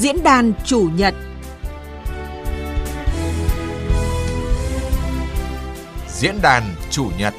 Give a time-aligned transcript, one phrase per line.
[0.00, 1.14] Diễn đàn chủ nhật
[6.08, 7.34] Diễn đàn chủ nhật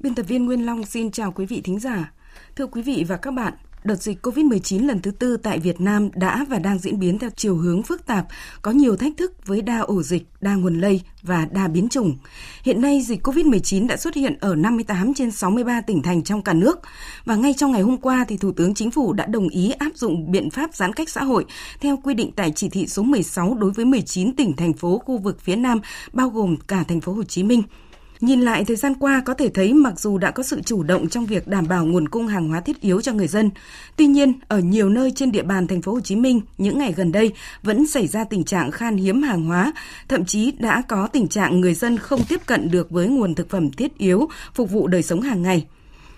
[0.00, 2.12] Biên tập viên Nguyên Long xin chào quý vị thính giả.
[2.56, 3.54] Thưa quý vị và các bạn,
[3.84, 7.30] đợt dịch COVID-19 lần thứ tư tại Việt Nam đã và đang diễn biến theo
[7.36, 8.26] chiều hướng phức tạp,
[8.62, 12.16] có nhiều thách thức với đa ổ dịch, đa nguồn lây và đa biến chủng.
[12.62, 16.52] Hiện nay, dịch COVID-19 đã xuất hiện ở 58 trên 63 tỉnh thành trong cả
[16.52, 16.80] nước.
[17.24, 19.90] Và ngay trong ngày hôm qua, thì Thủ tướng Chính phủ đã đồng ý áp
[19.94, 21.44] dụng biện pháp giãn cách xã hội
[21.80, 25.18] theo quy định tại chỉ thị số 16 đối với 19 tỉnh, thành phố, khu
[25.18, 25.80] vực phía Nam,
[26.12, 27.62] bao gồm cả thành phố Hồ Chí Minh.
[28.20, 31.08] Nhìn lại thời gian qua có thể thấy mặc dù đã có sự chủ động
[31.08, 33.50] trong việc đảm bảo nguồn cung hàng hóa thiết yếu cho người dân,
[33.96, 36.94] tuy nhiên ở nhiều nơi trên địa bàn thành phố Hồ Chí Minh những ngày
[36.96, 39.72] gần đây vẫn xảy ra tình trạng khan hiếm hàng hóa,
[40.08, 43.50] thậm chí đã có tình trạng người dân không tiếp cận được với nguồn thực
[43.50, 45.66] phẩm thiết yếu phục vụ đời sống hàng ngày.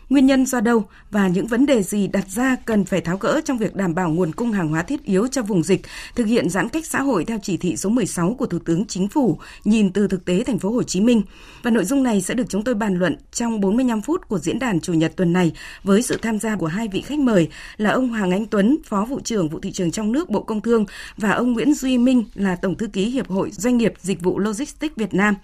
[0.08, 3.40] Nguyên nhân do đâu và những vấn đề gì đặt ra cần phải tháo gỡ
[3.44, 5.82] trong việc đảm bảo nguồn cung hàng hóa thiết yếu cho vùng dịch,
[6.14, 9.08] thực hiện giãn cách xã hội theo chỉ thị số 16 của Thủ tướng Chính
[9.08, 11.22] phủ nhìn từ thực tế thành phố Hồ Chí Minh.
[11.62, 14.58] Và nội dung này sẽ được chúng tôi bàn luận trong 45 phút của diễn
[14.58, 17.90] đàn chủ nhật tuần này với sự tham gia của hai vị khách mời là
[17.90, 20.84] ông Hoàng Anh Tuấn, Phó vụ trưởng vụ thị trường trong nước Bộ Công Thương
[21.16, 24.38] và ông Nguyễn Duy Minh là Tổng thư ký Hiệp hội Doanh nghiệp Dịch vụ
[24.38, 25.34] Logistics Việt Nam.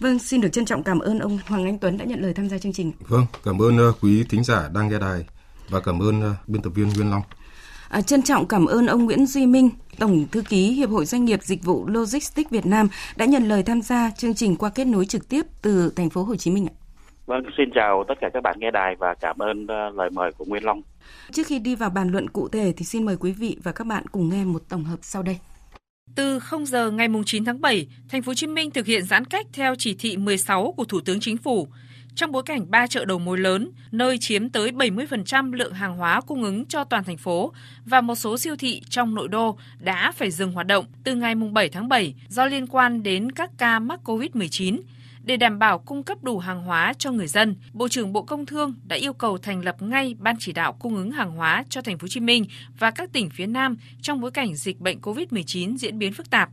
[0.00, 2.48] Vâng, xin được trân trọng cảm ơn ông Hoàng Anh Tuấn đã nhận lời tham
[2.48, 2.92] gia chương trình.
[3.00, 5.24] Vâng, cảm ơn uh, quý thính giả đang nghe đài
[5.68, 7.22] và cảm ơn uh, biên tập viên Nguyên Long.
[7.88, 11.24] À, trân trọng cảm ơn ông Nguyễn Duy Minh, Tổng thư ký Hiệp hội Doanh
[11.24, 14.84] nghiệp Dịch vụ Logistics Việt Nam đã nhận lời tham gia chương trình qua kết
[14.84, 16.74] nối trực tiếp từ thành phố Hồ Chí Minh ạ.
[17.26, 20.32] Vâng, xin chào tất cả các bạn nghe đài và cảm ơn uh, lời mời
[20.38, 20.82] của Nguyên Long.
[21.32, 23.86] Trước khi đi vào bàn luận cụ thể thì xin mời quý vị và các
[23.86, 25.38] bạn cùng nghe một tổng hợp sau đây.
[26.14, 29.24] Từ 0 giờ ngày 9 tháng 7, thành phố Hồ Chí Minh thực hiện giãn
[29.24, 31.68] cách theo chỉ thị 16 của Thủ tướng Chính phủ.
[32.14, 36.20] Trong bối cảnh ba chợ đầu mối lớn, nơi chiếm tới 70% lượng hàng hóa
[36.20, 37.52] cung ứng cho toàn thành phố
[37.84, 41.34] và một số siêu thị trong nội đô đã phải dừng hoạt động từ ngày
[41.34, 44.78] 7 tháng 7 do liên quan đến các ca mắc COVID-19
[45.26, 48.46] để đảm bảo cung cấp đủ hàng hóa cho người dân, Bộ trưởng Bộ Công
[48.46, 51.82] Thương đã yêu cầu thành lập ngay ban chỉ đạo cung ứng hàng hóa cho
[51.82, 52.44] thành phố Hồ Chí Minh
[52.78, 56.50] và các tỉnh phía Nam trong bối cảnh dịch bệnh COVID-19 diễn biến phức tạp.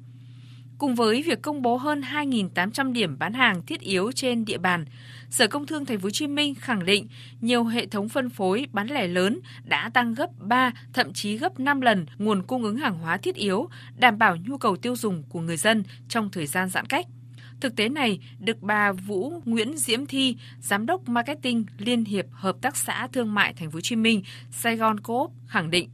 [0.77, 4.85] Cùng với việc công bố hơn 2.800 điểm bán hàng thiết yếu trên địa bàn,
[5.29, 7.07] Sở Công Thương Thành phố Hồ Chí Minh khẳng định
[7.41, 11.59] nhiều hệ thống phân phối bán lẻ lớn đã tăng gấp 3, thậm chí gấp
[11.59, 15.23] 5 lần nguồn cung ứng hàng hóa thiết yếu, đảm bảo nhu cầu tiêu dùng
[15.29, 17.05] của người dân trong thời gian giãn cách.
[17.61, 22.55] Thực tế này được bà Vũ Nguyễn Diễm Thi, giám đốc marketing Liên hiệp Hợp
[22.61, 24.21] tác xã Thương mại Thành phố Hồ Chí Minh,
[24.51, 25.89] Sài Gòn Coop khẳng định.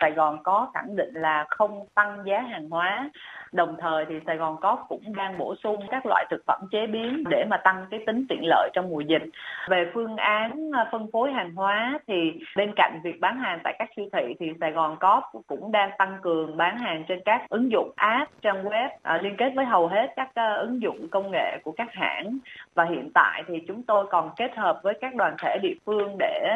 [0.00, 3.10] Sài Gòn có khẳng định là không tăng giá hàng hóa
[3.56, 6.86] Đồng thời thì Sài Gòn Cóp cũng đang bổ sung các loại thực phẩm chế
[6.86, 9.22] biến để mà tăng cái tính tiện lợi trong mùa dịch.
[9.68, 13.76] Về phương án à, phân phối hàng hóa thì bên cạnh việc bán hàng tại
[13.78, 17.46] các siêu thị thì Sài Gòn Cóp cũng đang tăng cường bán hàng trên các
[17.48, 21.08] ứng dụng app, trang web à, liên kết với hầu hết các uh, ứng dụng
[21.10, 22.38] công nghệ của các hãng
[22.74, 26.16] và hiện tại thì chúng tôi còn kết hợp với các đoàn thể địa phương
[26.18, 26.48] để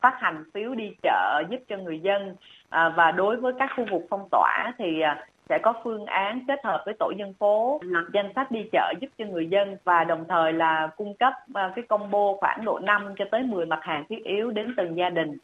[0.00, 2.36] phát hành phiếu đi chợ giúp cho người dân
[2.70, 6.44] à, và đối với các khu vực phong tỏa thì à, sẽ có phương án
[6.48, 9.76] kết hợp với tổ dân phố lập danh sách đi chợ giúp cho người dân
[9.84, 13.66] và đồng thời là cung cấp à, cái combo khoảng độ 5 cho tới 10
[13.66, 15.38] mặt hàng thiết yếu đến từng gia đình.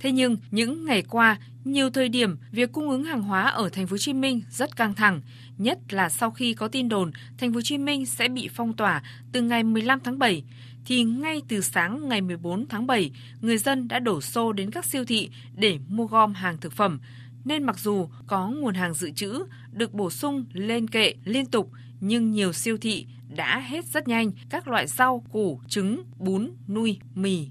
[0.00, 3.86] Thế nhưng những ngày qua, nhiều thời điểm việc cung ứng hàng hóa ở thành
[3.86, 5.20] phố Hồ Chí Minh rất căng thẳng,
[5.58, 8.72] nhất là sau khi có tin đồn thành phố Hồ Chí Minh sẽ bị phong
[8.72, 10.42] tỏa từ ngày 15 tháng 7
[10.86, 13.10] thì ngay từ sáng ngày 14 tháng 7,
[13.40, 17.00] người dân đã đổ xô đến các siêu thị để mua gom hàng thực phẩm,
[17.44, 21.70] nên mặc dù có nguồn hàng dự trữ được bổ sung lên kệ liên tục
[22.00, 26.98] nhưng nhiều siêu thị đã hết rất nhanh các loại rau, củ, trứng, bún, nuôi,
[27.14, 27.48] mì.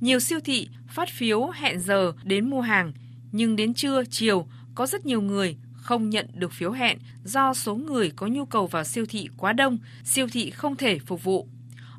[0.00, 2.92] Nhiều siêu thị phát phiếu hẹn giờ đến mua hàng,
[3.32, 7.74] nhưng đến trưa, chiều có rất nhiều người không nhận được phiếu hẹn do số
[7.74, 11.48] người có nhu cầu vào siêu thị quá đông, siêu thị không thể phục vụ.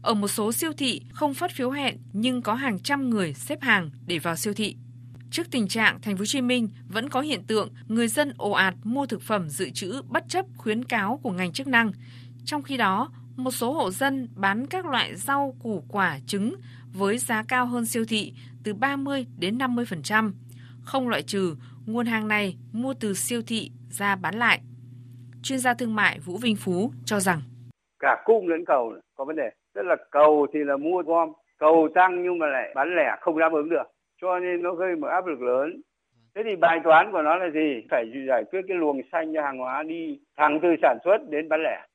[0.01, 3.62] Ở một số siêu thị không phát phiếu hẹn nhưng có hàng trăm người xếp
[3.62, 4.75] hàng để vào siêu thị.
[5.38, 8.51] Trước tình trạng thành phố Hồ Chí Minh vẫn có hiện tượng người dân ồ
[8.51, 11.92] ạt mua thực phẩm dự trữ bất chấp khuyến cáo của ngành chức năng.
[12.45, 16.56] Trong khi đó, một số hộ dân bán các loại rau, củ quả, trứng
[16.94, 20.31] với giá cao hơn siêu thị từ 30 đến 50%.
[20.84, 21.56] Không loại trừ
[21.86, 24.62] nguồn hàng này mua từ siêu thị ra bán lại.
[25.44, 27.42] Chuyên gia thương mại Vũ Vinh Phú cho rằng
[28.00, 29.50] cả cung lẫn cầu có vấn đề.
[29.75, 33.39] Tức là cầu thì là mua gom, cầu tăng nhưng mà lại bán lẻ không
[33.39, 35.81] đáp ứng được cho nên nó gây một áp lực lớn
[36.38, 37.84] Thế thì bài toán của nó là gì?
[37.90, 41.50] Phải giải quyết cái luồng xanh cho hàng hóa đi thẳng từ sản xuất đến
[41.50, 41.86] bán lẻ.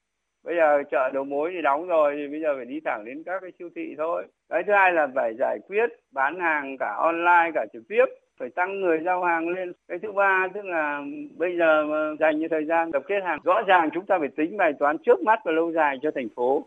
[0.45, 3.23] Bây giờ chợ đầu mối thì đóng rồi thì bây giờ phải đi thẳng đến
[3.27, 4.25] các cái siêu thị thôi.
[4.49, 8.05] Cái thứ hai là phải giải quyết bán hàng cả online cả trực tiếp
[8.39, 9.73] phải tăng người giao hàng lên.
[9.89, 11.03] Cái thứ ba tức là
[11.37, 14.29] bây giờ mà dành như thời gian tập kết hàng rõ ràng chúng ta phải
[14.37, 16.65] tính bài toán trước mắt và lâu dài cho thành phố.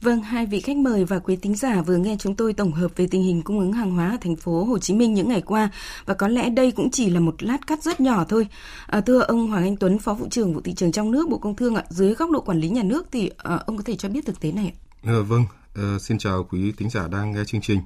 [0.00, 2.90] Vâng, hai vị khách mời và quý tính giả vừa nghe chúng tôi tổng hợp
[2.96, 5.40] về tình hình cung ứng hàng hóa ở thành phố Hồ Chí Minh những ngày
[5.40, 5.70] qua
[6.06, 8.48] và có lẽ đây cũng chỉ là một lát cắt rất nhỏ thôi.
[8.86, 11.38] À, thưa ông Hoàng Anh Tuấn, Phó vụ trưởng vụ thị trường trong nước Bộ
[11.38, 13.96] Công Thương ạ, dưới góc độ quản lý nhà nước thì à, ông có thể
[13.96, 14.76] cho biết thực tế này ạ?
[15.02, 17.80] À, vâng, à, xin chào quý tính giả đang nghe chương trình.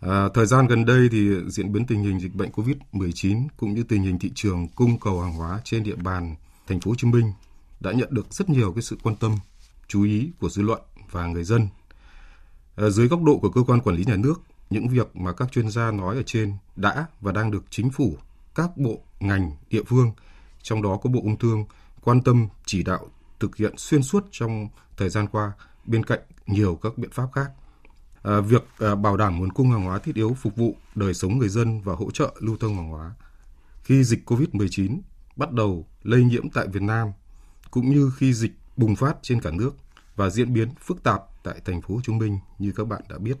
[0.00, 3.82] À, thời gian gần đây thì diễn biến tình hình dịch bệnh COVID-19 cũng như
[3.82, 6.34] tình hình thị trường cung cầu hàng hóa trên địa bàn
[6.68, 7.32] thành phố Hồ Chí Minh
[7.80, 9.36] đã nhận được rất nhiều cái sự quan tâm,
[9.88, 10.80] chú ý của dư luận
[11.12, 11.68] và người dân.
[12.76, 15.52] À, dưới góc độ của cơ quan quản lý nhà nước, những việc mà các
[15.52, 18.16] chuyên gia nói ở trên đã và đang được chính phủ,
[18.54, 20.12] các bộ, ngành, địa phương,
[20.62, 21.64] trong đó có Bộ Công Thương
[22.00, 23.06] quan tâm chỉ đạo
[23.40, 25.52] thực hiện xuyên suốt trong thời gian qua
[25.84, 27.50] bên cạnh nhiều các biện pháp khác.
[28.22, 31.38] À, việc à, bảo đảm nguồn cung hàng hóa thiết yếu phục vụ đời sống
[31.38, 33.14] người dân và hỗ trợ lưu thông hàng hóa.
[33.84, 34.98] Khi dịch COVID-19
[35.36, 37.08] bắt đầu lây nhiễm tại Việt Nam
[37.70, 39.70] cũng như khi dịch bùng phát trên cả nước
[40.16, 43.18] và diễn biến phức tạp tại thành phố Hồ Chí Minh như các bạn đã
[43.18, 43.38] biết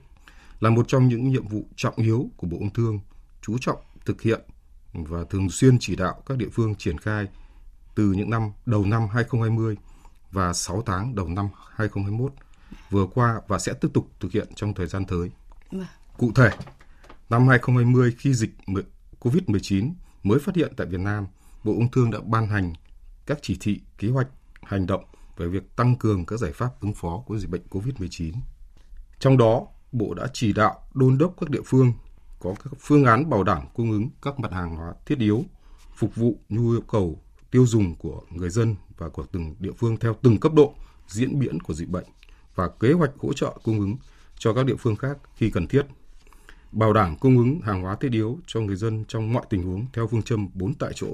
[0.60, 3.00] là một trong những nhiệm vụ trọng yếu của Bộ Công Thương
[3.42, 4.40] chú trọng thực hiện
[4.92, 7.26] và thường xuyên chỉ đạo các địa phương triển khai
[7.94, 9.76] từ những năm đầu năm 2020
[10.30, 12.32] và 6 tháng đầu năm 2021
[12.90, 15.30] vừa qua và sẽ tiếp tục thực hiện trong thời gian tới.
[15.70, 15.86] Vâng.
[16.18, 16.50] Cụ thể,
[17.30, 18.50] năm 2020 khi dịch
[19.20, 19.92] COVID-19
[20.22, 21.26] mới phát hiện tại Việt Nam,
[21.64, 22.72] Bộ Công Thương đã ban hành
[23.26, 24.28] các chỉ thị, kế hoạch,
[24.62, 25.04] hành động
[25.42, 28.32] về việc tăng cường các giải pháp ứng phó của dịch bệnh COVID-19.
[29.18, 31.92] Trong đó, Bộ đã chỉ đạo đôn đốc các địa phương
[32.40, 35.44] có các phương án bảo đảm cung ứng các mặt hàng hóa thiết yếu,
[35.94, 39.96] phục vụ nhu yêu cầu tiêu dùng của người dân và của từng địa phương
[39.96, 40.74] theo từng cấp độ
[41.08, 42.04] diễn biến của dịch bệnh
[42.54, 43.96] và kế hoạch hỗ trợ cung ứng
[44.38, 45.86] cho các địa phương khác khi cần thiết.
[46.72, 49.86] Bảo đảm cung ứng hàng hóa thiết yếu cho người dân trong mọi tình huống
[49.92, 51.08] theo phương châm 4 tại chỗ.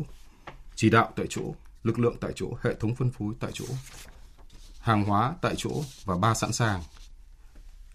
[0.74, 3.64] Chỉ đạo tại chỗ, lực lượng tại chỗ, hệ thống phân phối tại chỗ,
[4.78, 5.70] hàng hóa tại chỗ
[6.04, 6.82] và ba sẵn sàng.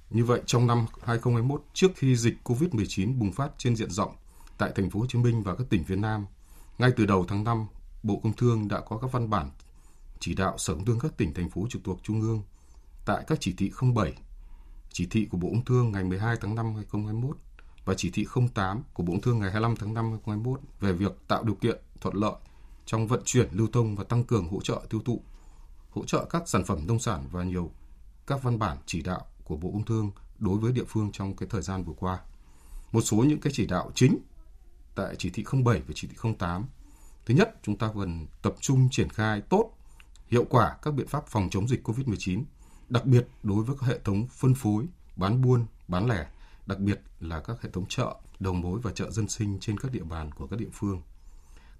[0.09, 4.15] Như vậy trong năm 2021 trước khi dịch COVID-19 bùng phát trên diện rộng
[4.57, 6.25] tại thành phố Hồ Chí Minh và các tỉnh phía Nam,
[6.77, 7.67] ngay từ đầu tháng 5,
[8.03, 9.49] Bộ Công Thương đã có các văn bản
[10.19, 12.41] chỉ đạo Sở Công Thương các tỉnh thành phố trực thuộc Trung ương
[13.05, 14.13] tại các chỉ thị 07,
[14.91, 17.37] chỉ thị của Bộ Công Thương ngày 12 tháng 5 2021
[17.85, 21.27] và chỉ thị 08 của Bộ Công Thương ngày 25 tháng 5 2021 về việc
[21.27, 22.35] tạo điều kiện thuận lợi
[22.85, 25.21] trong vận chuyển, lưu thông và tăng cường hỗ trợ tiêu thụ,
[25.93, 27.71] hỗ trợ các sản phẩm nông sản và nhiều
[28.27, 31.49] các văn bản chỉ đạo của Bộ Công Thương đối với địa phương trong cái
[31.49, 32.19] thời gian vừa qua.
[32.91, 34.19] Một số những cái chỉ đạo chính
[34.95, 36.65] tại chỉ thị 07 và chỉ thị 08.
[37.25, 39.71] Thứ nhất, chúng ta cần tập trung triển khai tốt
[40.27, 42.43] hiệu quả các biện pháp phòng chống dịch COVID-19,
[42.89, 44.85] đặc biệt đối với các hệ thống phân phối,
[45.15, 46.27] bán buôn, bán lẻ,
[46.65, 49.91] đặc biệt là các hệ thống chợ, đầu mối và chợ dân sinh trên các
[49.91, 51.01] địa bàn của các địa phương.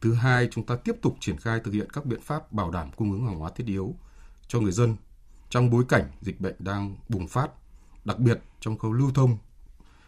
[0.03, 2.91] Thứ hai, chúng ta tiếp tục triển khai thực hiện các biện pháp bảo đảm
[2.91, 3.95] cung ứng hàng hóa thiết yếu
[4.47, 4.95] cho người dân
[5.49, 7.47] trong bối cảnh dịch bệnh đang bùng phát,
[8.05, 9.37] đặc biệt trong khâu lưu thông.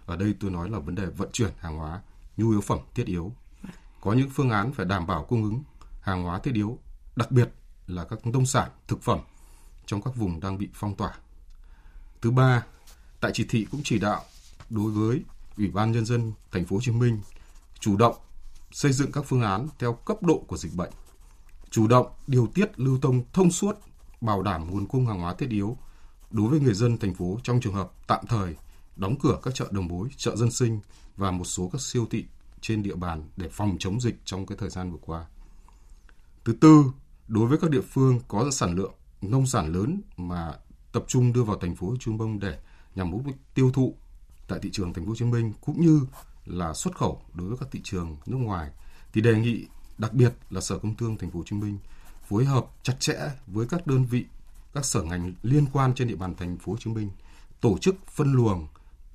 [0.06, 2.02] Ở đây tôi nói là vấn đề vận chuyển hàng hóa,
[2.38, 3.32] nhu yếu phẩm thiết yếu.
[4.02, 5.64] Có những phương án phải đảm bảo cung ứng
[6.02, 6.80] hàng hóa thiết yếu,
[7.16, 7.50] đặc biệt
[7.88, 9.20] là các nông sản, thực phẩm
[9.86, 11.18] trong các vùng đang bị phong tỏa.
[12.22, 12.66] Thứ ba,
[13.20, 14.24] tại chỉ thị cũng chỉ đạo
[14.70, 15.24] đối với
[15.58, 17.22] Ủy ban nhân dân thành phố Hồ Chí Minh
[17.80, 18.16] chủ động
[18.75, 20.91] xây dựng các phương án theo cấp độ của dịch bệnh,
[21.70, 23.79] chủ động điều tiết lưu thông thông suốt,
[24.22, 25.77] bảo đảm nguồn cung hàng hóa thiết yếu
[26.32, 28.55] đối với người dân thành phố trong trường hợp tạm thời
[28.96, 30.79] đóng cửa các chợ đầu mối, chợ dân sinh
[31.17, 32.25] và một số các siêu thị
[32.62, 35.25] trên địa bàn để phòng chống dịch trong cái thời gian vừa qua.
[36.46, 36.86] Thứ tư,
[37.27, 40.53] đối với các địa phương có sản lượng nông sản lớn mà
[40.91, 42.60] tập trung đưa vào thành phố Hồ Chí Minh để
[42.96, 43.96] nhằm mục đích tiêu thụ
[44.48, 46.01] tại thị trường thành phố Hồ Chí Minh cũng như
[46.46, 48.72] là xuất khẩu đối với các thị trường nước ngoài
[49.14, 49.66] thì đề nghị
[49.98, 51.78] đặc biệt là Sở Công Thương thành phố Hồ Chí Minh
[52.28, 54.25] phối hợp chặt chẽ với các đơn vị,
[54.74, 57.10] các sở ngành liên quan trên địa bàn thành phố Hồ Chí Minh
[57.62, 58.68] tổ chức phân luồng,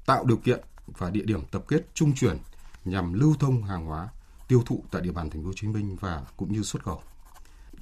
[0.06, 2.38] tạo điều kiện và địa điểm tập kết trung chuyển
[2.84, 4.08] nhằm lưu thông hàng hóa
[4.48, 7.02] tiêu thụ tại địa bàn thành phố Hồ Chí Minh và cũng như xuất khẩu.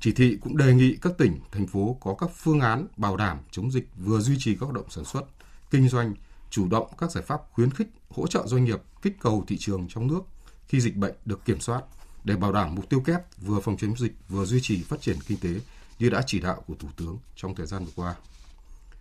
[0.00, 3.38] Chỉ thị cũng đề nghị các tỉnh, thành phố có các phương án bảo đảm
[3.50, 5.22] chống dịch vừa duy trì các hoạt động sản xuất,
[5.70, 6.14] kinh doanh,
[6.50, 9.86] chủ động các giải pháp khuyến khích, hỗ trợ doanh nghiệp kích cầu thị trường
[9.88, 10.20] trong nước
[10.68, 11.82] khi dịch bệnh được kiểm soát
[12.24, 15.16] để bảo đảm mục tiêu kép vừa phòng chống dịch vừa duy trì phát triển
[15.26, 15.50] kinh tế
[15.98, 18.14] như đã chỉ đạo của Thủ tướng trong thời gian vừa qua.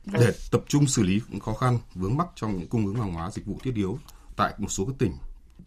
[0.05, 0.21] Vâng.
[0.21, 3.13] Để tập trung xử lý những khó khăn vướng mắc trong những cung ứng hàng
[3.13, 3.99] hóa dịch vụ thiết yếu
[4.35, 5.13] tại một số các tỉnh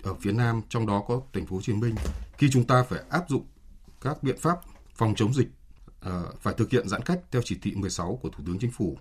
[0.03, 1.95] ở phía Nam, trong đó có thành phố Hồ Chí Minh,
[2.39, 3.45] khi chúng ta phải áp dụng
[4.01, 4.61] các biện pháp
[4.95, 5.49] phòng chống dịch
[6.09, 8.99] uh, phải thực hiện giãn cách theo chỉ thị 16 của Thủ tướng Chính phủ,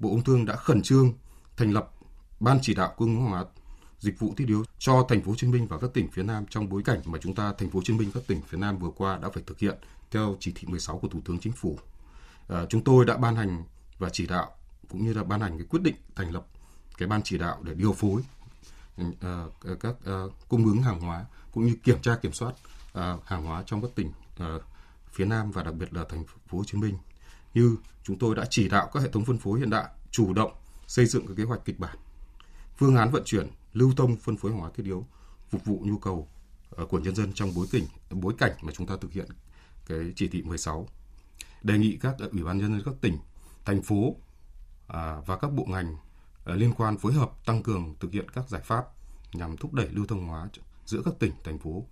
[0.00, 1.12] Bộ Công Thương đã khẩn trương
[1.56, 1.90] thành lập
[2.44, 3.44] ban chỉ đạo cung ứng hóa
[3.98, 6.44] dịch vụ thiết yếu cho thành phố Hồ Chí Minh và các tỉnh phía Nam
[6.50, 8.78] trong bối cảnh mà chúng ta thành phố Hồ Chí Minh các tỉnh phía Nam
[8.78, 9.78] vừa qua đã phải thực hiện
[10.10, 11.78] theo chỉ thị 16 của Thủ tướng Chính phủ.
[12.48, 13.64] À, chúng tôi đã ban hành
[13.98, 14.50] và chỉ đạo
[14.88, 16.46] cũng như là ban hành cái quyết định thành lập
[16.98, 18.22] cái ban chỉ đạo để điều phối
[19.20, 19.44] à,
[19.80, 22.52] các à, cung ứng hàng hóa cũng như kiểm tra kiểm soát
[22.92, 24.46] à, hàng hóa trong các tỉnh à,
[25.12, 26.98] phía Nam và đặc biệt là thành phố Hồ Chí Minh.
[27.54, 30.52] Như chúng tôi đã chỉ đạo các hệ thống phân phối hiện đại chủ động
[30.86, 31.96] xây dựng các kế hoạch kịch bản,
[32.76, 35.06] phương án vận chuyển, lưu thông phân phối hàng hóa thiết yếu
[35.50, 36.28] phục vụ nhu cầu
[36.70, 39.28] ờ, của nhân dân trong bối cảnh bối cảnh mà chúng ta thực hiện
[39.86, 40.88] cái chỉ thị 16.
[41.62, 43.18] Đề nghị các ờ, ủy ban nhân dân các tỉnh,
[43.64, 44.16] thành phố
[44.88, 45.96] à, và các bộ ngành
[46.44, 48.84] ờ, liên quan phối hợp tăng cường thực hiện các giải pháp
[49.32, 50.48] nhằm thúc đẩy lưu thông hóa
[50.86, 51.86] giữa các tỉnh, thành phố,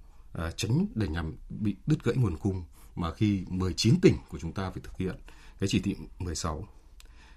[0.56, 2.64] tránh để nhằm bị đứt gãy nguồn cung
[2.96, 5.16] mà khi 19 tỉnh của chúng ta phải thực hiện
[5.58, 6.68] cái chỉ thị 16.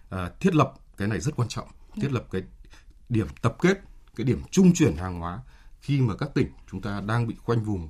[0.10, 2.42] À, thiết lập cái này rất quan trọng, thiết lập cái
[3.10, 3.82] điểm tập kết,
[4.16, 5.40] cái điểm trung chuyển hàng hóa
[5.82, 7.90] khi mà các tỉnh chúng ta đang bị khoanh vùng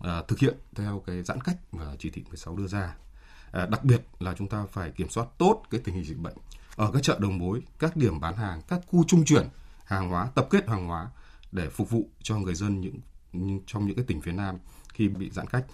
[0.00, 2.96] à, thực hiện theo cái giãn cách mà chỉ thị 16 đưa ra.
[3.52, 6.36] À, đặc biệt là chúng ta phải kiểm soát tốt cái tình hình dịch bệnh
[6.76, 9.48] ở các chợ đầu mối, các điểm bán hàng, các khu trung chuyển
[9.84, 11.08] hàng hóa, tập kết hàng hóa
[11.52, 15.30] để phục vụ cho người dân những, trong những cái tỉnh phía Nam khi bị
[15.30, 15.64] giãn cách.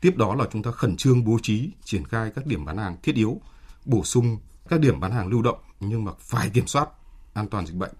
[0.00, 2.96] Tiếp đó là chúng ta khẩn trương bố trí triển khai các điểm bán hàng
[3.02, 3.40] thiết yếu,
[3.84, 6.88] bổ sung các điểm bán hàng lưu động nhưng mà phải kiểm soát
[7.34, 7.94] an toàn dịch bệnh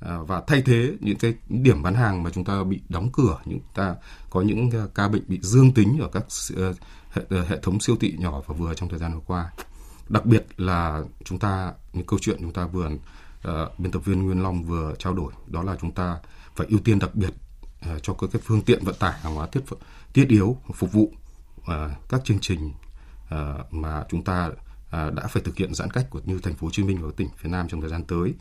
[0.00, 3.38] À, và thay thế những cái điểm bán hàng mà chúng ta bị đóng cửa,
[3.44, 3.94] những ta
[4.30, 6.24] có những ca bệnh bị dương tính ở các
[6.56, 6.74] ờ,
[7.10, 9.50] hệ, ờ, hệ thống siêu thị nhỏ và vừa trong thời gian vừa qua.
[10.08, 12.90] Đặc biệt là chúng ta những câu chuyện chúng ta vừa
[13.48, 16.18] uh, biên tập viên Nguyên Long vừa trao đổi đó là chúng ta
[16.56, 17.30] phải ưu tiên đặc biệt
[17.94, 19.60] uh, cho các cái phương tiện vận tải hàng hóa thiết
[20.14, 21.12] thiết yếu phục vụ
[21.60, 21.66] uh,
[22.08, 22.72] các chương trình
[23.24, 26.66] uh, mà chúng ta uh, đã phải thực hiện giãn cách của như thành phố
[26.66, 28.34] Hồ Chí Minh và tỉnh phía Nam trong thời gian tới.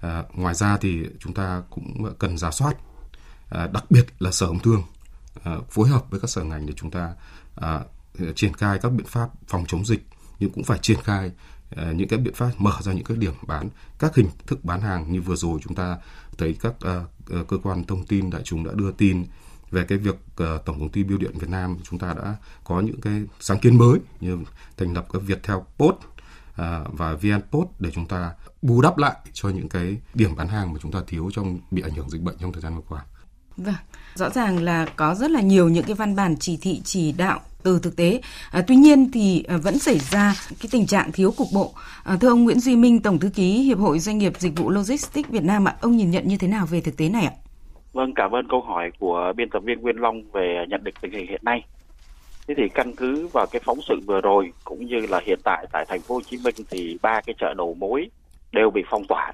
[0.00, 2.76] À, ngoài ra thì chúng ta cũng cần giả soát,
[3.50, 4.82] à, đặc biệt là sở công thương
[5.42, 7.14] à, phối hợp với các sở ngành để chúng ta
[7.54, 7.80] à,
[8.34, 10.06] triển khai các biện pháp phòng chống dịch
[10.38, 11.32] nhưng cũng phải triển khai
[11.76, 14.80] à, những cái biện pháp mở ra những cái điểm bán các hình thức bán
[14.80, 15.96] hàng như vừa rồi chúng ta
[16.38, 19.24] thấy các à, à cơ quan thông tin đại chúng đã đưa tin
[19.70, 22.80] về cái việc uh, tổng công ty bưu điện Việt Nam chúng ta đã có
[22.80, 24.38] những cái sáng kiến mới như
[24.76, 25.96] thành lập cái Viettel Post
[26.62, 30.48] uh, và VN Post để chúng ta bù đắp lại cho những cái điểm bán
[30.48, 32.82] hàng mà chúng ta thiếu trong bị ảnh hưởng dịch bệnh trong thời gian vừa
[32.88, 33.04] qua.
[33.56, 33.74] Vâng,
[34.14, 37.40] rõ ràng là có rất là nhiều những cái văn bản chỉ thị chỉ đạo
[37.62, 38.20] từ thực tế.
[38.50, 41.72] À, tuy nhiên thì à, vẫn xảy ra cái tình trạng thiếu cục bộ.
[42.04, 44.70] À, thưa ông Nguyễn Duy Minh, Tổng thư ký Hiệp hội Doanh nghiệp Dịch vụ
[44.70, 47.32] Logistics Việt Nam ạ, ông nhìn nhận như thế nào về thực tế này ạ?
[47.92, 51.12] Vâng, cảm ơn câu hỏi của biên tập viên Nguyên Long về nhận định tình
[51.12, 51.64] hình hiện nay.
[52.48, 55.66] Thế thì căn cứ vào cái phóng sự vừa rồi cũng như là hiện tại
[55.72, 58.10] tại thành phố Hồ Chí Minh thì ba cái chợ đầu mối
[58.52, 59.32] đều bị phong tỏa.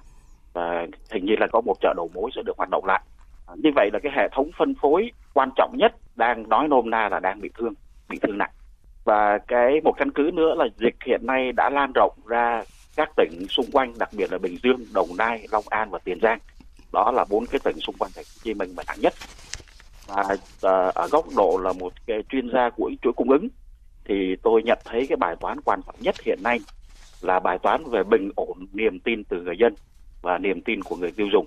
[0.53, 3.03] Và hình như là có một chợ đầu mối sẽ được hoạt động lại.
[3.47, 6.91] À, như vậy là cái hệ thống phân phối quan trọng nhất đang nói nôm
[6.91, 7.75] na là đang bị thương
[8.09, 8.51] bị thương nặng.
[9.05, 12.63] Và cái một căn cứ nữa là dịch hiện nay đã lan rộng ra
[12.97, 16.19] các tỉnh xung quanh đặc biệt là Bình Dương, Đồng Nai, Long An và Tiền
[16.23, 16.39] Giang.
[16.93, 19.15] Đó là bốn cái tỉnh xung quanh thành phố Hồ Chí Minh mà nặng nhất
[20.07, 20.25] và
[20.63, 23.49] à, ở góc độ là một cái chuyên gia của chuỗi cung ứng
[24.05, 26.59] thì tôi nhận thấy cái bài toán quan trọng nhất hiện nay
[27.21, 29.75] là bài toán về bình ổn niềm tin từ người dân
[30.23, 31.47] và niềm tin của người tiêu dùng.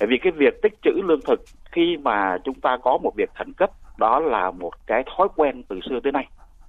[0.00, 1.40] Bởi vì cái việc tích trữ lương thực
[1.72, 5.62] khi mà chúng ta có một việc khẩn cấp đó là một cái thói quen
[5.68, 6.26] từ xưa tới nay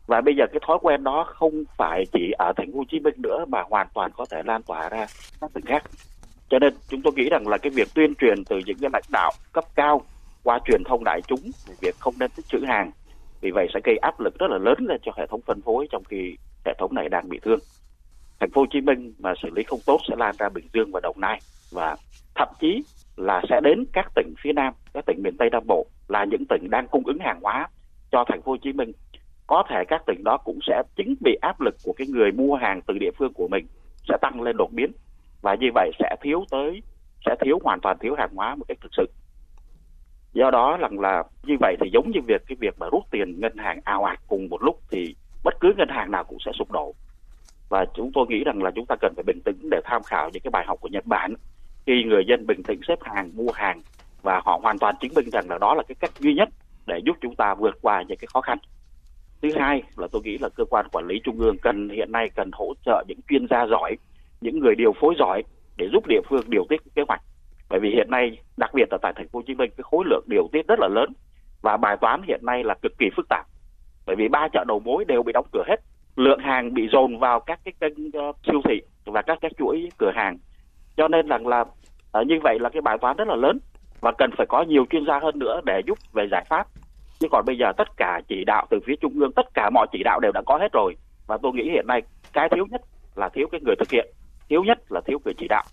[0.07, 2.99] và bây giờ cái thói quen đó không phải chỉ ở thành phố Hồ Chí
[2.99, 5.05] Minh nữa mà hoàn toàn có thể lan tỏa ra
[5.41, 5.83] các tỉnh khác
[6.49, 9.03] cho nên chúng tôi nghĩ rằng là cái việc tuyên truyền từ những cái lãnh
[9.11, 10.01] đạo cấp cao
[10.47, 12.91] qua truyền thông đại chúng về việc không nên tích trữ hàng
[13.41, 15.87] vì vậy sẽ gây áp lực rất là lớn lên cho hệ thống phân phối
[15.91, 16.35] trong khi
[16.65, 17.59] hệ thống này đang bị thương
[18.39, 20.91] thành phố Hồ Chí Minh mà xử lý không tốt sẽ lan ra Bình Dương
[20.91, 21.39] và Đồng Nai
[21.71, 21.95] và
[22.35, 22.83] thậm chí
[23.15, 26.45] là sẽ đến các tỉnh phía Nam, các tỉnh miền Tây Nam Bộ là những
[26.49, 27.67] tỉnh đang cung ứng hàng hóa
[28.11, 28.91] cho thành phố Hồ Chí Minh.
[29.47, 32.55] Có thể các tỉnh đó cũng sẽ chính bị áp lực của cái người mua
[32.55, 33.67] hàng từ địa phương của mình
[34.09, 34.91] sẽ tăng lên đột biến
[35.41, 36.81] và như vậy sẽ thiếu tới
[37.25, 39.05] sẽ thiếu hoàn toàn thiếu hàng hóa một cách thực sự.
[40.37, 43.39] Do đó rằng là như vậy thì giống như việc, cái việc mà rút tiền
[43.39, 46.51] ngân hàng ào ạt cùng một lúc thì bất cứ ngân hàng nào cũng sẽ
[46.59, 46.93] sụp đổ.
[47.69, 50.29] Và chúng tôi nghĩ rằng là chúng ta cần phải bình tĩnh để tham khảo
[50.33, 51.33] những cái bài học của Nhật Bản.
[51.85, 53.81] Khi người dân bình tĩnh xếp hàng, mua hàng
[54.21, 56.49] và họ hoàn toàn chứng minh rằng là đó là cái cách duy nhất
[56.85, 58.57] để giúp chúng ta vượt qua những cái khó khăn.
[59.41, 62.29] Thứ hai là tôi nghĩ là cơ quan quản lý trung ương cần, hiện nay
[62.35, 63.95] cần hỗ trợ những chuyên gia giỏi,
[64.41, 65.43] những người điều phối giỏi
[65.77, 67.21] để giúp địa phương điều tiết kế hoạch
[67.69, 70.05] bởi vì hiện nay đặc biệt là tại thành phố Hồ Chí Minh cái khối
[70.05, 71.13] lượng điều tiết rất là lớn
[71.61, 73.45] và bài toán hiện nay là cực kỳ phức tạp.
[74.05, 75.75] Bởi vì ba chợ đầu mối đều bị đóng cửa hết.
[76.15, 79.89] Lượng hàng bị dồn vào các cái kênh uh, siêu thị và các các chuỗi
[79.97, 80.37] cửa hàng.
[80.97, 83.59] Cho nên rằng là uh, như vậy là cái bài toán rất là lớn
[84.01, 86.67] và cần phải có nhiều chuyên gia hơn nữa để giúp về giải pháp.
[87.19, 89.87] Chứ còn bây giờ tất cả chỉ đạo từ phía trung ương tất cả mọi
[89.91, 90.95] chỉ đạo đều đã có hết rồi.
[91.27, 92.01] Và tôi nghĩ hiện nay
[92.33, 92.81] cái thiếu nhất
[93.15, 94.07] là thiếu cái người thực hiện
[94.49, 95.63] thiếu nhất là thiếu người chỉ đạo.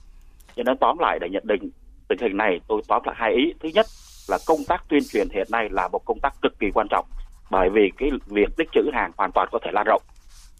[0.56, 1.70] Cho nên tóm lại để nhận định
[2.08, 3.86] tình hình này tôi tóm lại hai ý thứ nhất
[4.28, 7.06] là công tác tuyên truyền hiện nay là một công tác cực kỳ quan trọng,
[7.50, 10.02] bởi vì cái việc tích trữ hàng hoàn toàn có thể lan rộng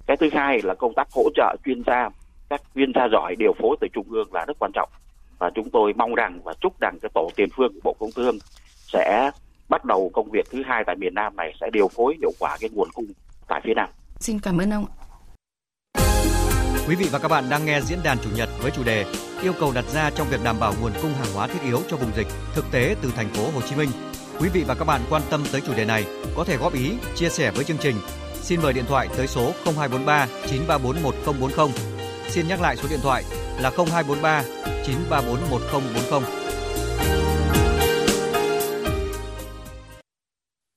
[0.07, 2.09] cái thứ hai là công tác hỗ trợ chuyên gia,
[2.49, 4.89] các chuyên gia giỏi, điều phối từ trung ương là rất quan trọng
[5.39, 8.11] và chúng tôi mong rằng và chúc rằng cái tổ tiền phương của bộ công
[8.17, 8.39] thương
[8.93, 9.31] sẽ
[9.69, 12.57] bắt đầu công việc thứ hai tại miền Nam này, sẽ điều phối hiệu quả
[12.61, 13.07] cái nguồn cung
[13.49, 13.89] tại phía Nam.
[14.19, 14.85] Xin cảm ơn ông.
[16.89, 19.05] Quý vị và các bạn đang nghe diễn đàn chủ nhật với chủ đề
[19.43, 21.97] yêu cầu đặt ra trong việc đảm bảo nguồn cung hàng hóa thiết yếu cho
[21.97, 23.91] vùng dịch thực tế từ thành phố Hồ Chí Minh.
[24.41, 26.05] Quý vị và các bạn quan tâm tới chủ đề này
[26.37, 27.97] có thể góp ý, chia sẻ với chương trình.
[28.43, 31.69] Xin mời điện thoại tới số 0243 934 1040.
[32.29, 33.25] Xin nhắc lại số điện thoại
[33.61, 34.43] là 0243
[34.87, 36.44] 934 1040.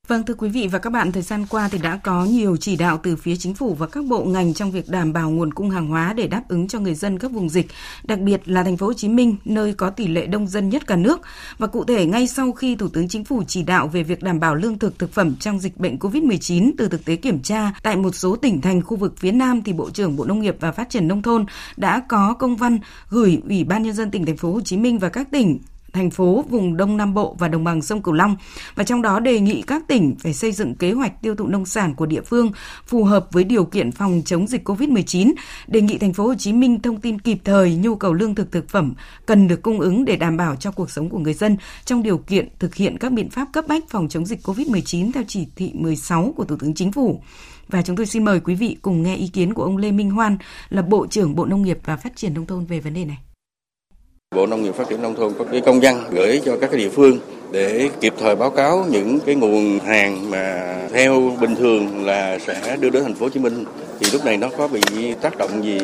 [0.08, 2.76] Vâng thưa quý vị và các bạn, thời gian qua thì đã có nhiều chỉ
[2.76, 5.70] đạo từ phía chính phủ và các bộ ngành trong việc đảm bảo nguồn cung
[5.70, 7.68] hàng hóa để đáp ứng cho người dân các vùng dịch,
[8.04, 10.88] đặc biệt là thành phố Hồ Chí Minh, nơi có tỷ lệ đông dân nhất
[10.88, 11.22] cả nước.
[11.58, 14.40] Và cụ thể ngay sau khi Thủ tướng Chính phủ chỉ đạo về việc đảm
[14.40, 17.96] bảo lương thực thực phẩm trong dịch bệnh COVID-19 từ thực tế kiểm tra tại
[17.96, 20.72] một số tỉnh thành khu vực phía Nam thì Bộ trưởng Bộ Nông nghiệp và
[20.72, 21.46] Phát triển nông thôn
[21.78, 25.00] đã có công văn gửi Ủy ban nhân dân tỉnh thành phố Hồ Chí Minh
[25.00, 25.60] và các tỉnh
[25.98, 28.36] thành phố vùng Đông Nam Bộ và đồng bằng sông Cửu Long
[28.76, 31.66] và trong đó đề nghị các tỉnh phải xây dựng kế hoạch tiêu thụ nông
[31.66, 32.52] sản của địa phương
[32.86, 35.34] phù hợp với điều kiện phòng chống dịch COVID-19,
[35.68, 38.52] đề nghị thành phố Hồ Chí Minh thông tin kịp thời nhu cầu lương thực
[38.52, 38.94] thực phẩm
[39.26, 42.18] cần được cung ứng để đảm bảo cho cuộc sống của người dân trong điều
[42.18, 45.72] kiện thực hiện các biện pháp cấp bách phòng chống dịch COVID-19 theo chỉ thị
[45.74, 47.22] 16 của Thủ tướng Chính phủ.
[47.68, 50.12] Và chúng tôi xin mời quý vị cùng nghe ý kiến của ông Lê Minh
[50.12, 50.38] Hoan
[50.70, 53.18] là Bộ trưởng Bộ Nông nghiệp và Phát triển Nông thôn về vấn đề này.
[54.36, 56.80] Bộ Nông nghiệp Phát triển Nông thôn có cái công văn gửi cho các cái
[56.80, 57.20] địa phương
[57.52, 62.78] để kịp thời báo cáo những cái nguồn hàng mà theo bình thường là sẽ
[62.80, 63.66] đưa đến thành phố Hồ Chí Minh.
[64.00, 64.82] Thì lúc này nó có bị
[65.22, 65.80] tác động gì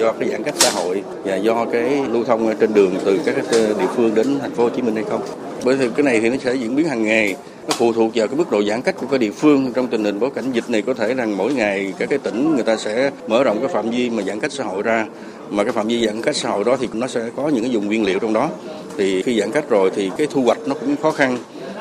[0.00, 3.34] do cái giãn cách xã hội và do cái lưu thông trên đường từ các
[3.52, 5.22] địa phương đến thành phố Hồ Chí Minh hay không?
[5.64, 7.36] Bởi vì cái này thì nó sẽ diễn biến hàng ngày,
[7.68, 9.72] nó phụ thuộc vào cái mức độ giãn cách của các địa phương.
[9.74, 12.54] Trong tình hình bối cảnh dịch này có thể rằng mỗi ngày các cái tỉnh
[12.54, 15.06] người ta sẽ mở rộng cái phạm vi mà giãn cách xã hội ra
[15.50, 17.70] mà cái phạm vi giãn cách xã hội đó thì nó sẽ có những cái
[17.70, 18.50] dùng nguyên liệu trong đó.
[18.96, 21.38] Thì khi giãn cách rồi thì cái thu hoạch nó cũng khó khăn.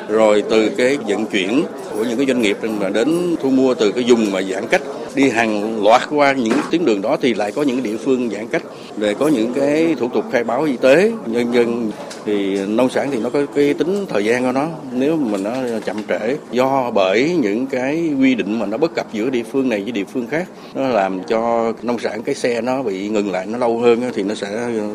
[0.10, 1.63] Rồi từ cái vận chuyển
[1.97, 4.82] của những cái doanh nghiệp mà đến thu mua từ cái dùng mà giãn cách
[5.15, 8.47] đi hàng loạt qua những tuyến đường đó thì lại có những địa phương giãn
[8.47, 8.63] cách
[8.97, 11.91] để có những cái thủ tục khai báo y tế, nhân dân.
[12.26, 14.67] Thì nông sản thì nó có cái tính thời gian của nó.
[14.91, 15.52] Nếu mà nó
[15.86, 19.69] chậm trễ do bởi những cái quy định mà nó bất cập giữa địa phương
[19.69, 23.32] này với địa phương khác, nó làm cho nông sản cái xe nó bị ngừng
[23.32, 24.47] lại nó lâu hơn thì nó sẽ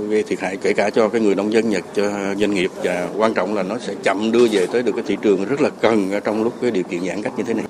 [0.09, 2.71] gây thiệt hại kể cả cho cái người nông dân nhật, cho doanh nghiệp.
[2.85, 5.61] Và quan trọng là nó sẽ chậm đưa về tới được cái thị trường rất
[5.61, 7.65] là cần trong lúc cái điều kiện giãn cách như thế này.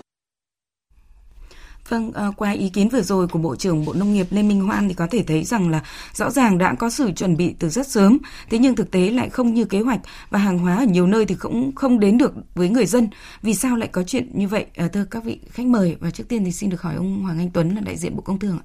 [1.89, 4.61] Vâng, à, qua ý kiến vừa rồi của Bộ trưởng Bộ Nông nghiệp Lê Minh
[4.61, 5.83] Hoan thì có thể thấy rằng là
[6.15, 8.19] rõ ràng đã có sự chuẩn bị từ rất sớm,
[8.51, 11.27] thế nhưng thực tế lại không như kế hoạch và hàng hóa ở nhiều nơi
[11.27, 13.09] thì cũng không đến được với người dân.
[13.43, 14.67] Vì sao lại có chuyện như vậy?
[14.75, 17.39] À, thưa các vị khách mời và trước tiên thì xin được hỏi ông Hoàng
[17.39, 18.65] Anh Tuấn là đại diện Bộ Công Thương ạ.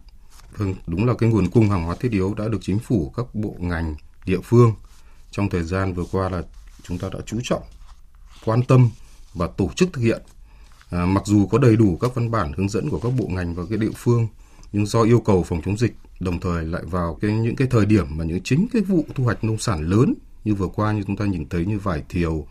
[0.58, 3.26] Vâng, đúng là cái nguồn cung hàng hóa thiết yếu đã được chính phủ các
[3.36, 4.74] bộ ngành địa phương
[5.32, 6.42] trong thời gian vừa qua là
[6.84, 7.64] chúng ta đã chú trọng
[8.46, 8.90] quan tâm
[9.34, 10.22] và tổ chức thực hiện
[10.94, 13.56] À, mặc dù có đầy đủ các văn bản hướng dẫn của các bộ ngành
[13.56, 14.28] và cái địa phương
[14.74, 17.86] nhưng do yêu cầu phòng chống dịch đồng thời lại vào cái những cái thời
[17.86, 21.04] điểm mà những chính cái vụ thu hoạch nông sản lớn như vừa qua như
[21.08, 22.48] chúng ta nhìn thấy như vải thiều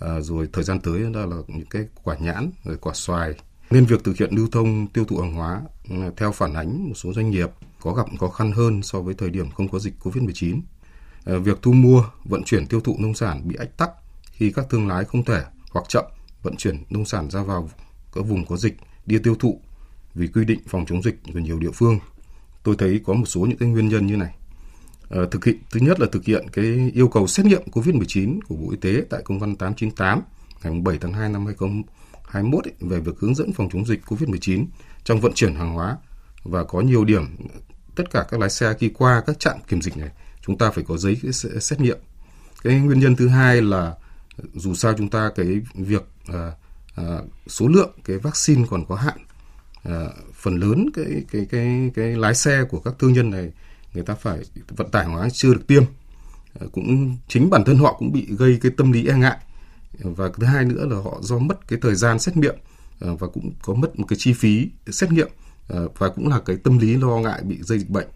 [0.00, 3.34] à, rồi thời gian tới đó là những cái quả nhãn rồi quả xoài
[3.70, 6.94] nên việc thực hiện lưu thông tiêu thụ hàng hóa ừ, theo phản ánh một
[6.94, 7.50] số doanh nghiệp
[7.80, 10.60] có gặp khó khăn hơn so với thời điểm không có dịch Covid-19.
[11.24, 13.90] À, việc thu mua, vận chuyển tiêu thụ nông sản bị ách tắc
[14.32, 16.04] khi các thương lái không thể hoặc chậm
[16.42, 17.70] vận chuyển nông sản ra vào
[18.12, 18.76] các vùng có dịch
[19.06, 19.60] đi tiêu thụ
[20.14, 21.98] vì quy định phòng chống dịch của nhiều địa phương.
[22.62, 24.34] Tôi thấy có một số những cái nguyên nhân như này.
[25.10, 28.54] À, thực hiện thứ nhất là thực hiện cái yêu cầu xét nghiệm COVID-19 của
[28.56, 30.22] Bộ Y tế tại công văn 898
[30.62, 34.66] ngày 7 tháng 2 năm 2021 ấy, về việc hướng dẫn phòng chống dịch COVID-19
[35.04, 35.96] trong vận chuyển hàng hóa
[36.42, 37.36] và có nhiều điểm
[37.96, 40.10] tất cả các lái xe khi qua các trạm kiểm dịch này
[40.46, 41.16] chúng ta phải có giấy
[41.60, 41.98] xét nghiệm.
[42.62, 43.94] Cái nguyên nhân thứ hai là
[44.54, 46.52] dù sao chúng ta cái việc À,
[46.94, 47.04] à,
[47.46, 49.18] số lượng cái vaccine còn có hạn.
[49.82, 53.52] À, phần lớn cái cái cái cái lái xe của các thương nhân này
[53.94, 54.38] người ta phải
[54.68, 55.82] vận tải hóa chưa được tiêm.
[56.60, 59.36] À, cũng chính bản thân họ cũng bị gây cái tâm lý e ngại.
[59.98, 62.54] Và thứ hai nữa là họ do mất cái thời gian xét nghiệm
[63.00, 65.28] à, và cũng có mất một cái chi phí xét nghiệm
[65.98, 68.08] và cũng là cái tâm lý lo ngại bị dây dịch bệnh.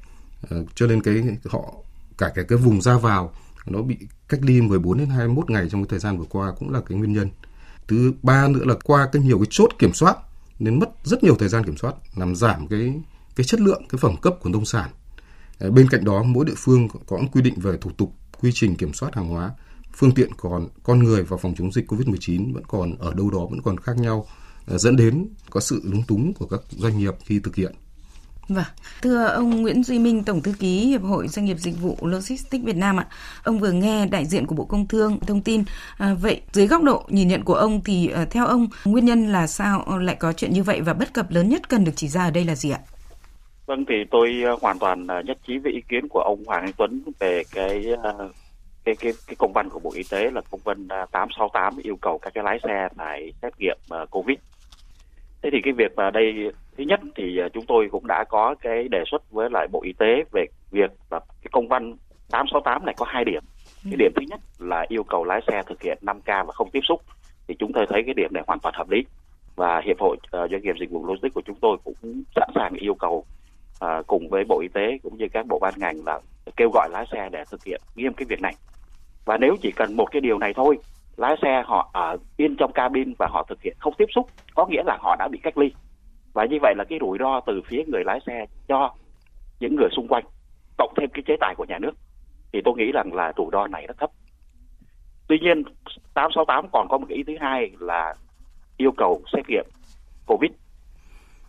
[0.74, 1.74] Cho nên cái họ
[2.18, 3.32] cả cái cái vùng ra vào
[3.66, 3.96] nó bị
[4.28, 6.98] cách ly 14 đến 21 ngày trong cái thời gian vừa qua cũng là cái
[6.98, 7.28] nguyên nhân.
[7.88, 10.16] Thứ ba nữa là qua cái nhiều cái chốt kiểm soát
[10.58, 12.94] nên mất rất nhiều thời gian kiểm soát làm giảm cái
[13.36, 14.90] cái chất lượng cái phẩm cấp của nông sản.
[15.60, 18.92] Bên cạnh đó mỗi địa phương có quy định về thủ tục quy trình kiểm
[18.92, 19.50] soát hàng hóa,
[19.96, 23.46] phương tiện còn con người và phòng chống dịch Covid-19 vẫn còn ở đâu đó
[23.50, 24.26] vẫn còn khác nhau
[24.66, 27.74] à, dẫn đến có sự lúng túng của các doanh nghiệp khi thực hiện.
[28.48, 28.64] Vâng,
[29.02, 32.64] thưa ông Nguyễn Duy Minh, Tổng thư ký Hiệp hội Doanh nghiệp Dịch vụ Logistics
[32.64, 33.06] Việt Nam ạ.
[33.44, 35.64] Ông vừa nghe đại diện của Bộ Công Thương thông tin.
[35.98, 39.32] À, vậy dưới góc độ nhìn nhận của ông thì à, theo ông nguyên nhân
[39.32, 42.08] là sao lại có chuyện như vậy và bất cập lớn nhất cần được chỉ
[42.08, 42.78] ra ở đây là gì ạ?
[43.66, 46.62] Vâng thì tôi à, hoàn toàn à, nhất trí với ý kiến của ông Hoàng
[46.62, 48.12] Anh Tuấn về cái à,
[48.84, 52.18] cái cái cái công văn của Bộ Y tế là công văn 868 yêu cầu
[52.18, 53.78] các cái lái xe phải xét nghiệm
[54.10, 54.36] COVID.
[55.44, 58.88] Thế thì cái việc mà đây thứ nhất thì chúng tôi cũng đã có cái
[58.88, 61.96] đề xuất với lại Bộ Y tế về việc là cái công văn
[62.30, 63.42] 868 này có hai điểm.
[63.84, 66.80] Cái điểm thứ nhất là yêu cầu lái xe thực hiện 5K và không tiếp
[66.88, 67.00] xúc.
[67.48, 69.04] Thì chúng tôi thấy cái điểm này hoàn toàn hợp lý
[69.56, 72.74] và hiệp hội uh, doanh nghiệp dịch vụ logistics của chúng tôi cũng sẵn sàng
[72.74, 73.24] yêu cầu
[73.84, 76.20] uh, cùng với bộ y tế cũng như các bộ ban ngành là
[76.56, 78.54] kêu gọi lái xe để thực hiện nghiêm cái việc này
[79.24, 80.78] và nếu chỉ cần một cái điều này thôi
[81.16, 84.66] lái xe họ ở yên trong cabin và họ thực hiện không tiếp xúc, có
[84.66, 85.72] nghĩa là họ đã bị cách ly.
[86.32, 88.94] Và như vậy là cái rủi ro từ phía người lái xe cho
[89.60, 90.24] những người xung quanh,
[90.78, 91.92] cộng thêm cái chế tài của nhà nước,
[92.52, 94.10] thì tôi nghĩ rằng là rủi ro này rất thấp.
[95.28, 95.62] Tuy nhiên
[96.14, 98.14] 868 còn có một cái ý thứ hai là
[98.76, 99.64] yêu cầu xét nghiệm
[100.26, 100.50] covid.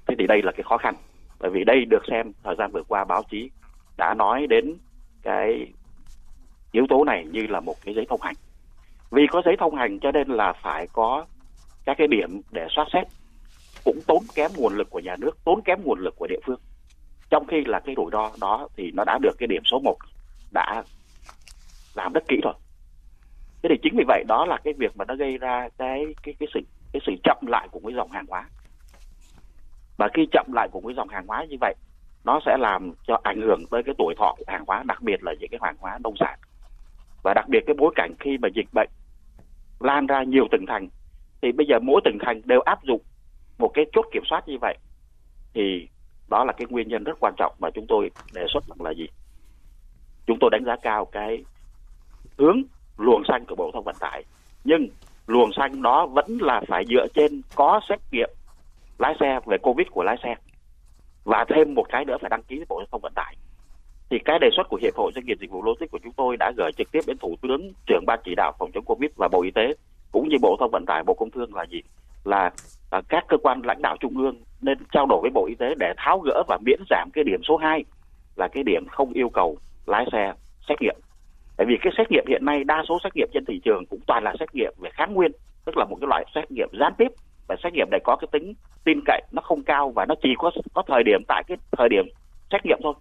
[0.08, 0.95] Thế thì đây là cái khó khăn,
[1.39, 3.49] bởi vì đây được xem thời gian vừa qua báo chí
[3.97, 4.75] đã nói đến
[5.21, 5.67] cái
[6.71, 8.36] yếu tố này như là một cái giấy thông hành
[9.15, 11.25] vì có giấy thông hành cho nên là phải có
[11.86, 13.08] các cái điểm để soát xét,
[13.84, 16.60] cũng tốn kém nguồn lực của nhà nước, tốn kém nguồn lực của địa phương.
[17.30, 19.97] Trong khi là cái rủi ro đó thì nó đã được cái điểm số 1
[20.54, 20.84] đã
[21.95, 22.54] làm rất kỹ rồi.
[23.63, 26.36] Thế thì chính vì vậy đó là cái việc mà nó gây ra cái cái
[26.39, 26.60] cái sự
[26.93, 28.49] cái sự chậm lại của cái dòng hàng hóa.
[29.97, 31.75] Và khi chậm lại của cái dòng hàng hóa như vậy,
[32.25, 35.23] nó sẽ làm cho ảnh hưởng tới cái tuổi thọ của hàng hóa, đặc biệt
[35.23, 36.39] là những cái hàng hóa nông sản.
[37.23, 38.89] Và đặc biệt cái bối cảnh khi mà dịch bệnh
[39.86, 40.88] lan ra nhiều tỉnh thành.
[41.41, 43.02] Thì bây giờ mỗi tỉnh thành đều áp dụng
[43.58, 44.78] một cái chốt kiểm soát như vậy.
[45.54, 45.88] Thì
[46.30, 49.08] đó là cái nguyên nhân rất quan trọng mà chúng tôi đề xuất là gì?
[50.28, 51.43] Chúng tôi đánh giá cao cái
[52.38, 52.63] hướng
[52.98, 54.24] luồng xanh của bộ thông vận tải.
[54.63, 54.88] Nhưng
[55.28, 58.30] luồng xanh đó vẫn là phải dựa trên có xét nghiệm
[59.00, 60.36] lái xe về covid của lái xe.
[61.24, 63.36] Và thêm một cái nữa phải đăng ký với bộ giao thông vận tải
[64.10, 66.38] thì cái đề xuất của hiệp hội doanh nghiệp dịch vụ logistics của chúng tôi
[66.38, 69.28] đã gửi trực tiếp đến thủ tướng trưởng ban chỉ đạo phòng chống covid và
[69.28, 69.74] bộ y tế
[70.12, 71.82] cũng như bộ thông vận tải bộ công thương là gì?
[72.24, 72.52] Là
[72.91, 75.76] à, các cơ quan lãnh đạo trung ương nên trao đổi với bộ y tế
[75.78, 77.84] để tháo gỡ và miễn giảm cái điểm số 2
[78.36, 80.34] là cái điểm không yêu cầu lái xe
[80.70, 80.96] xét nghiệm.
[81.58, 84.00] Tại vì cái xét nghiệm hiện nay đa số xét nghiệm trên thị trường cũng
[84.08, 85.32] toàn là xét nghiệm về kháng nguyên
[85.65, 87.08] tức là một cái loại xét nghiệm gián tiếp.
[87.48, 90.30] Và xét nghiệm này có cái tính tin cậy nó không cao và nó chỉ
[90.38, 92.06] có có thời điểm tại cái thời điểm
[92.52, 92.94] xét nghiệm thôi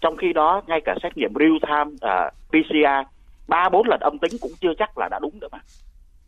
[0.00, 3.08] trong khi đó ngay cả xét nghiệm real time à, uh, PCR
[3.48, 5.58] ba bốn lần âm tính cũng chưa chắc là đã đúng nữa mà.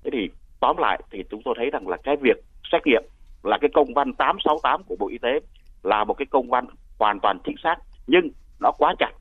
[0.05, 0.31] Thế thì
[0.61, 2.37] tóm lại thì chúng tôi thấy rằng là cái việc
[2.73, 3.03] xét nghiệm
[3.43, 5.41] là cái công văn 868 của Bộ Y tế
[5.83, 6.67] là một cái công văn
[6.99, 8.29] hoàn toàn chính xác nhưng
[8.61, 9.13] nó quá chặt.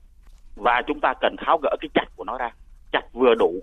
[0.56, 2.50] Và chúng ta cần tháo gỡ cái chặt của nó ra.
[2.92, 3.60] Chặt vừa đủ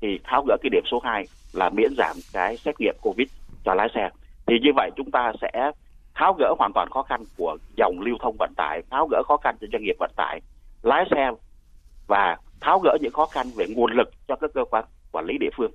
[0.00, 3.28] thì tháo gỡ cái điểm số 2 là miễn giảm cái xét nghiệm covid
[3.64, 4.10] cho lái xe.
[4.46, 5.70] Thì như vậy chúng ta sẽ
[6.14, 9.36] tháo gỡ hoàn toàn khó khăn của dòng lưu thông vận tải, tháo gỡ khó
[9.36, 10.40] khăn cho doanh nghiệp vận tải,
[10.82, 11.30] lái xe
[12.06, 15.38] và tháo gỡ những khó khăn về nguồn lực cho các cơ quan quản lý
[15.38, 15.70] địa phương.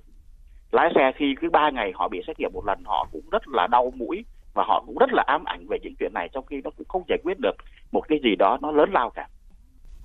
[0.72, 3.48] Lái xe khi cứ ba ngày họ bị xét nghiệm một lần, họ cũng rất
[3.48, 4.24] là đau mũi
[4.54, 6.88] và họ cũng rất là ám ảnh về những chuyện này, trong khi nó cũng
[6.88, 7.56] không giải quyết được
[7.92, 9.28] một cái gì đó nó lớn lao cả.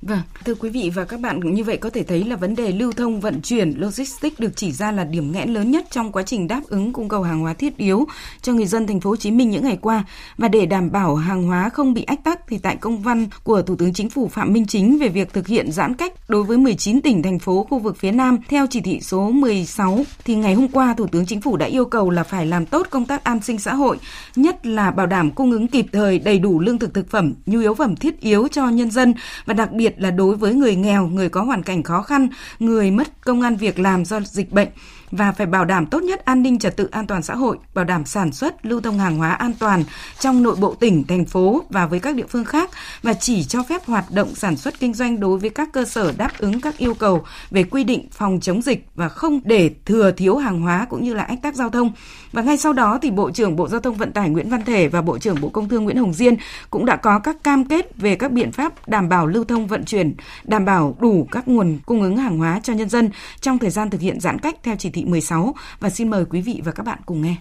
[0.01, 2.71] Vâng, thưa quý vị và các bạn, như vậy có thể thấy là vấn đề
[2.71, 6.23] lưu thông vận chuyển logistics được chỉ ra là điểm nghẽn lớn nhất trong quá
[6.23, 8.08] trình đáp ứng cung cầu hàng hóa thiết yếu
[8.41, 10.03] cho người dân thành phố Hồ Chí Minh những ngày qua.
[10.38, 13.62] Và để đảm bảo hàng hóa không bị ách tắc thì tại công văn của
[13.62, 16.58] Thủ tướng Chính phủ Phạm Minh Chính về việc thực hiện giãn cách đối với
[16.58, 20.53] 19 tỉnh thành phố khu vực phía Nam theo chỉ thị số 16 thì ngày
[20.53, 23.23] hôm qua Thủ tướng Chính phủ đã yêu cầu là phải làm tốt công tác
[23.23, 23.97] an sinh xã hội,
[24.36, 27.60] nhất là bảo đảm cung ứng kịp thời đầy đủ lương thực thực phẩm, nhu
[27.60, 29.13] yếu phẩm thiết yếu cho nhân dân
[29.45, 32.27] và đặc biệt là đối với người nghèo, người có hoàn cảnh khó khăn,
[32.60, 34.69] người mất công an việc làm do dịch bệnh
[35.17, 37.86] và phải bảo đảm tốt nhất an ninh trật tự an toàn xã hội, bảo
[37.86, 39.84] đảm sản xuất, lưu thông hàng hóa an toàn
[40.19, 42.69] trong nội bộ tỉnh, thành phố và với các địa phương khác
[43.01, 46.13] và chỉ cho phép hoạt động sản xuất kinh doanh đối với các cơ sở
[46.17, 50.12] đáp ứng các yêu cầu về quy định phòng chống dịch và không để thừa
[50.12, 51.91] thiếu hàng hóa cũng như là ách tắc giao thông.
[52.32, 54.88] Và ngay sau đó thì Bộ trưởng Bộ Giao thông Vận tải Nguyễn Văn Thể
[54.88, 56.36] và Bộ trưởng Bộ Công Thương Nguyễn Hồng Diên
[56.69, 59.86] cũng đã có các cam kết về các biện pháp đảm bảo lưu thông vận
[59.86, 63.10] chuyển, đảm bảo đủ các nguồn cung ứng hàng hóa cho nhân dân
[63.41, 66.41] trong thời gian thực hiện giãn cách theo chỉ thị 16 và xin mời quý
[66.41, 67.36] vị và các bạn cùng nghe.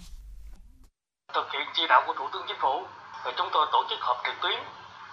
[1.34, 2.82] Thực hiện chỉ đạo của Thủ tướng Chính phủ,
[3.36, 4.58] chúng tôi tổ chức họp trực tuyến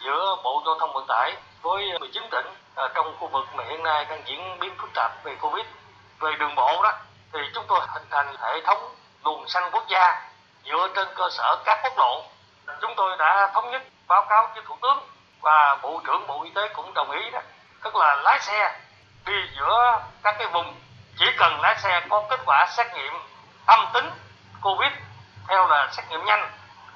[0.06, 3.84] giữa Bộ Giao thông Vận tải với 19 tỉnh à, trong khu vực mà hiện
[3.84, 5.66] nay đang diễn biến phức tạp về Covid.
[6.20, 6.94] Về đường bộ đó
[7.34, 10.32] thì chúng tôi hình thành hệ thống luồng xanh quốc gia
[10.66, 12.24] dựa trên cơ sở các quốc lộ.
[12.82, 14.98] Chúng tôi đã thống nhất báo cáo với Thủ tướng
[15.42, 17.40] và Bộ trưởng Bộ Y tế cũng đồng ý đó.
[17.84, 18.80] Tức là lái xe
[19.26, 20.74] đi giữa các cái vùng
[21.20, 23.14] chỉ cần lái xe có kết quả xét nghiệm
[23.66, 24.10] âm tính
[24.62, 24.92] Covid
[25.48, 26.50] theo là xét nghiệm nhanh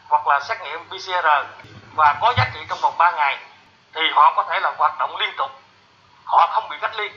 [0.09, 1.27] hoặc là xét nghiệm PCR
[1.95, 3.37] và có giá trị trong vòng 3 ngày
[3.93, 5.51] thì họ có thể là hoạt động liên tục.
[6.25, 7.09] Họ không bị cách ly.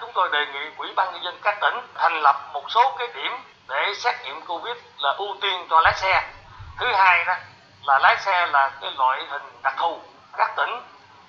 [0.00, 3.08] Chúng tôi đề nghị ủy ban nhân dân các tỉnh thành lập một số cái
[3.14, 3.32] điểm
[3.68, 6.22] để xét nghiệm covid là ưu tiên cho lái xe.
[6.78, 7.34] Thứ hai đó
[7.82, 10.00] là lái xe là cái loại hình đặc thù.
[10.36, 10.80] Các tỉnh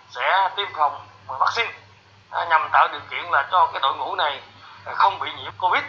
[0.09, 1.71] sẽ tiêm phòng vaccine
[2.31, 4.41] à, nhằm tạo điều kiện là cho cái đội ngũ này
[4.85, 5.83] không bị nhiễm covid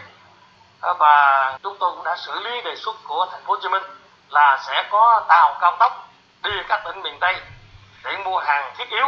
[0.80, 3.68] ờ, và chúng tôi cũng đã xử lý đề xuất của thành phố Hồ Chí
[3.68, 3.82] Minh
[4.28, 6.08] là sẽ có tàu cao tốc
[6.42, 7.36] đi các tỉnh miền Tây
[8.04, 9.06] để mua hàng thiết yếu.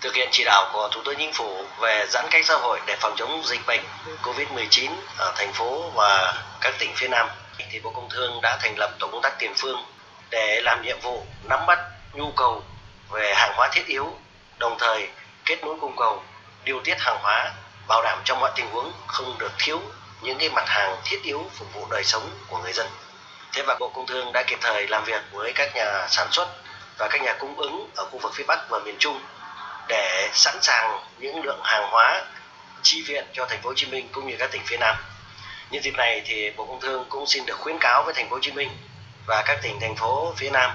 [0.00, 2.96] Thực hiện chỉ đạo của Thủ tướng Chính phủ về giãn cách xã hội để
[3.00, 3.80] phòng chống dịch bệnh
[4.22, 7.28] COVID-19 ở thành phố và các tỉnh phía Nam,
[7.70, 9.84] thì Bộ Công Thương đã thành lập tổ công tác tiền phương
[10.30, 11.78] để làm nhiệm vụ nắm bắt
[12.12, 12.62] nhu cầu
[13.10, 14.14] về hàng hóa thiết yếu,
[14.58, 15.08] đồng thời
[15.44, 16.22] kết nối cung cầu,
[16.64, 17.52] điều tiết hàng hóa,
[17.88, 19.80] bảo đảm trong mọi tình huống không được thiếu
[20.22, 22.86] những cái mặt hàng thiết yếu phục vụ đời sống của người dân.
[23.52, 26.48] Thế và Bộ Công Thương đã kịp thời làm việc với các nhà sản xuất
[26.98, 29.20] và các nhà cung ứng ở khu vực phía Bắc và miền Trung
[29.88, 32.24] để sẵn sàng những lượng hàng hóa
[32.82, 34.96] chi viện cho thành phố Hồ Chí Minh cũng như các tỉnh phía Nam.
[35.70, 38.36] Nhân dịp này thì Bộ Công Thương cũng xin được khuyến cáo với thành phố
[38.36, 38.70] Hồ Chí Minh
[39.26, 40.70] và các tỉnh, thành phố phía Nam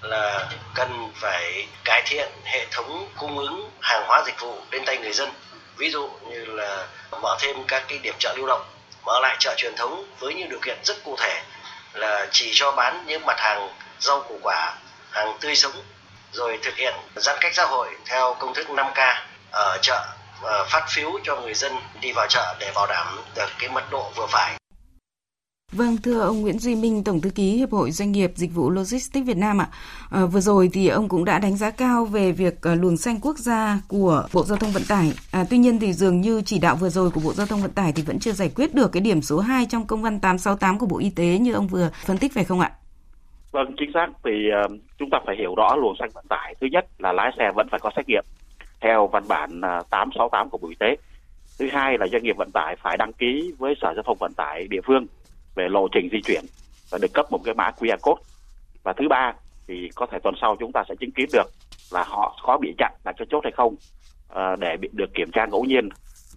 [0.00, 4.96] là cần phải cải thiện hệ thống cung ứng hàng hóa dịch vụ đến tay
[4.96, 5.30] người dân.
[5.78, 6.86] Ví dụ như là
[7.22, 8.64] mở thêm các cái điểm chợ lưu động,
[9.04, 11.42] mở lại chợ truyền thống với những điều kiện rất cụ thể
[11.92, 13.68] là chỉ cho bán những mặt hàng
[14.00, 14.74] rau củ quả,
[15.10, 15.72] hàng tươi sống
[16.32, 19.14] rồi thực hiện giãn cách xã hội theo công thức 5K
[19.50, 20.06] ở chợ
[20.40, 23.90] và phát phiếu cho người dân đi vào chợ để bảo đảm được cái mật
[23.90, 24.57] độ vừa phải.
[25.72, 28.70] Vâng, thưa ông Nguyễn Duy Minh, Tổng thư ký Hiệp hội Doanh nghiệp Dịch vụ
[28.70, 29.68] Logistics Việt Nam ạ.
[30.10, 33.20] À, vừa rồi thì ông cũng đã đánh giá cao về việc ờ, luồng xanh
[33.22, 35.12] quốc gia của Bộ Giao thông Vận tải.
[35.32, 37.70] À, tuy nhiên thì dường như chỉ đạo vừa rồi của Bộ Giao thông Vận
[37.70, 40.78] tải thì vẫn chưa giải quyết được cái điểm số 2 trong công văn 868
[40.78, 42.70] của Bộ Y tế như ông vừa phân tích phải không ạ?
[43.50, 46.54] Vâng, chính xác thì uh, ờ, chúng ta phải hiểu rõ luồng xanh vận tải.
[46.60, 48.24] Thứ nhất là lái xe vẫn phải có xét nghiệm
[48.80, 50.96] theo văn bản uh, 868 của Bộ Y tế.
[51.58, 54.32] Thứ hai là doanh nghiệp vận tải phải đăng ký với Sở Giao thông Vận
[54.34, 55.06] tải địa phương
[55.58, 56.44] về lộ trình di chuyển
[56.90, 58.22] và được cấp một cái mã QR code.
[58.82, 59.32] Và thứ ba
[59.66, 61.50] thì có thể tuần sau chúng ta sẽ chứng kiến được
[61.92, 63.74] là họ có bị chặn tại cái chốt hay không
[64.34, 65.88] à, để bị được kiểm tra ngẫu nhiên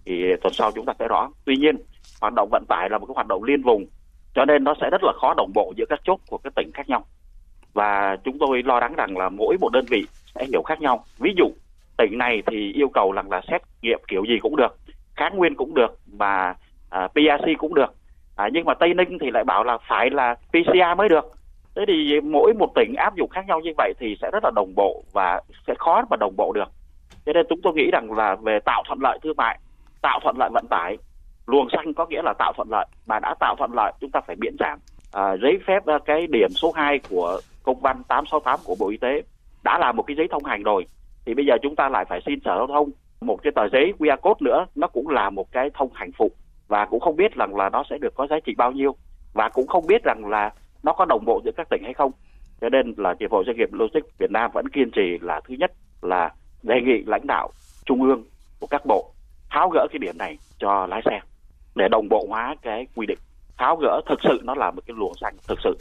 [0.04, 1.30] thì tuần sau chúng ta sẽ rõ.
[1.44, 1.76] Tuy nhiên
[2.20, 3.86] hoạt động vận tải là một cái hoạt động liên vùng
[4.34, 6.70] cho nên nó sẽ rất là khó đồng bộ giữa các chốt của các tỉnh
[6.74, 7.04] khác nhau
[7.74, 10.04] và chúng tôi lo lắng rằng là mỗi một đơn vị
[10.34, 11.44] sẽ hiểu khác nhau ví dụ
[11.98, 14.78] tỉnh này thì yêu cầu rằng là xét nghiệm kiểu gì cũng được
[15.16, 16.54] kháng nguyên cũng được và
[16.90, 17.94] à, PRC cũng được
[18.42, 21.24] à, nhưng mà Tây Ninh thì lại bảo là phải là PCR mới được.
[21.76, 24.50] Thế thì mỗi một tỉnh áp dụng khác nhau như vậy thì sẽ rất là
[24.54, 26.68] đồng bộ và sẽ khó mà đồng bộ được.
[27.26, 29.58] Cho nên chúng tôi nghĩ rằng là về tạo thuận lợi thương mại
[30.02, 30.96] tạo thuận lợi vận tải
[31.46, 34.20] luồng xanh có nghĩa là tạo thuận lợi mà đã tạo thuận lợi chúng ta
[34.26, 34.78] phải miễn giảm.
[35.12, 38.96] À, giấy phép ờ, cái điểm số 2 của công văn 868 của Bộ Y
[38.96, 39.22] tế
[39.64, 40.86] đã là một cái giấy thông hành rồi.
[41.24, 43.92] Thì bây giờ chúng ta lại phải xin sở giao thông một cái tờ giấy
[43.98, 46.30] QR code nữa nó cũng là một cái thông hành phụ
[46.72, 48.94] và cũng không biết rằng là nó sẽ được có giá trị bao nhiêu.
[49.34, 50.50] Và cũng không biết rằng là
[50.82, 52.12] nó có đồng bộ giữa các tỉnh hay không.
[52.60, 55.54] Cho nên là hiệp hội doanh nghiệp logistics Việt Nam vẫn kiên trì là thứ
[55.58, 56.30] nhất là
[56.62, 57.50] đề nghị lãnh đạo
[57.84, 58.24] trung ương
[58.60, 59.12] của các bộ
[59.50, 61.20] tháo gỡ cái điểm này cho lái xe
[61.74, 63.18] để đồng bộ hóa cái quy định.
[63.58, 65.76] Tháo gỡ thực sự nó là một cái luồng xanh thực sự.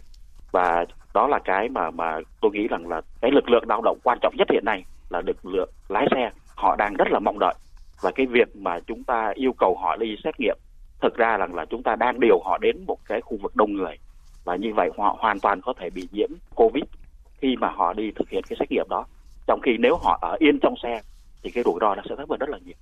[0.51, 3.97] Và đó là cái mà mà tôi nghĩ rằng là cái lực lượng lao động
[4.03, 6.31] quan trọng nhất hiện nay là lực lượng lái xe.
[6.55, 7.53] Họ đang rất là mong đợi.
[8.01, 10.57] Và cái việc mà chúng ta yêu cầu họ đi xét nghiệm
[11.01, 13.73] thực ra rằng là chúng ta đang điều họ đến một cái khu vực đông
[13.73, 13.97] người
[14.43, 16.83] và như vậy họ hoàn toàn có thể bị nhiễm covid
[17.41, 19.05] khi mà họ đi thực hiện cái xét nghiệm đó.
[19.47, 21.01] Trong khi nếu họ ở yên trong xe
[21.43, 22.75] thì cái rủi ro nó sẽ thấp hơn rất là nhiều.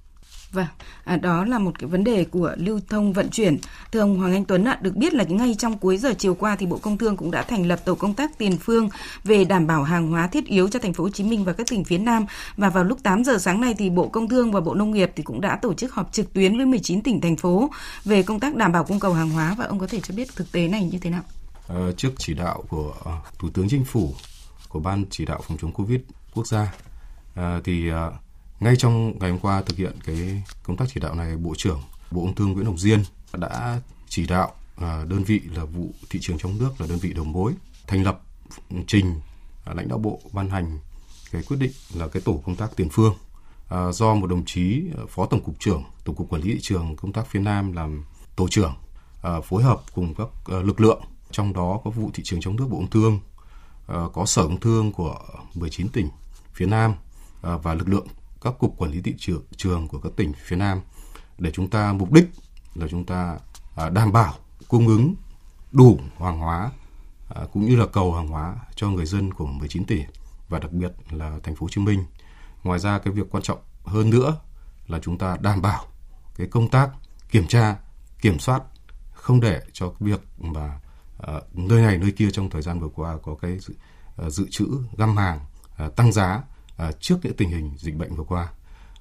[0.52, 0.66] Vâng,
[1.04, 3.58] à, đó là một cái vấn đề của lưu thông vận chuyển.
[3.92, 6.56] Thưa ông Hoàng Anh Tuấn ạ, được biết là ngay trong cuối giờ chiều qua
[6.56, 8.90] thì Bộ Công Thương cũng đã thành lập tổ công tác tiền phương
[9.24, 11.68] về đảm bảo hàng hóa thiết yếu cho thành phố Hồ Chí Minh và các
[11.70, 12.26] tỉnh phía Nam
[12.58, 15.12] và vào lúc 8 giờ sáng nay thì Bộ Công Thương và Bộ Nông nghiệp
[15.16, 17.70] thì cũng đã tổ chức họp trực tuyến với 19 tỉnh thành phố
[18.06, 20.36] về công tác đảm bảo cung cầu hàng hóa và ông có thể cho biết
[20.36, 21.24] thực tế này như thế nào?
[21.68, 24.14] À, trước chỉ đạo của ờ, Thủ tướng Chính phủ
[24.70, 26.00] của Ban chỉ đạo phòng chống Covid
[26.34, 26.74] quốc gia
[27.36, 28.10] à, thì à,
[28.60, 31.82] ngay trong ngày hôm qua thực hiện cái công tác chỉ đạo này, Bộ trưởng
[32.12, 36.20] Bộ Công Thương Nguyễn Hồng Diên đã chỉ đạo à, đơn vị là vụ thị
[36.22, 37.54] trường trong nước là đơn vị đầu mối
[37.88, 38.22] thành lập
[38.88, 39.22] trình
[39.66, 40.80] à, lãnh đạo bộ ban hành
[41.32, 43.14] cái quyết định là cái tổ công tác tiền phương
[43.70, 46.60] à, do một đồng chí à, phó tổng cục trưởng tổng cục quản lý thị
[46.62, 48.04] trường công tác phía nam làm
[48.36, 48.74] tổ trưởng
[49.44, 51.02] phối hợp cùng các lực lượng.
[51.32, 53.20] Trong đó có vụ thị trường trong nước bộ công thương
[54.14, 55.16] có sở công thương của
[55.54, 56.10] 19 tỉnh
[56.54, 56.94] phía nam
[57.42, 58.08] và lực lượng
[58.42, 60.82] các cục quản lý thị trường trường của các tỉnh phía Nam
[61.38, 62.26] để chúng ta mục đích
[62.76, 63.38] là chúng ta
[63.76, 64.34] à, đảm bảo
[64.68, 65.16] cung ứng
[65.72, 66.72] đủ hàng hóa
[67.30, 70.06] à, cũng như là cầu hàng hóa cho người dân của 19 tỉnh
[70.50, 72.06] và đặc biệt là thành phố Hồ Chí Minh.
[72.64, 74.36] Ngoài ra cái việc quan trọng hơn nữa
[74.88, 75.86] là chúng ta đảm bảo
[76.36, 76.90] cái công tác
[77.32, 77.76] kiểm tra,
[78.22, 78.64] kiểm soát
[79.14, 80.80] không để cho việc mà
[81.22, 83.74] à, nơi này nơi kia trong thời gian vừa qua có cái dự,
[84.28, 85.40] dự trữ găm hàng
[85.96, 86.44] tăng giá
[86.80, 88.48] À, trước những tình hình dịch bệnh vừa qua.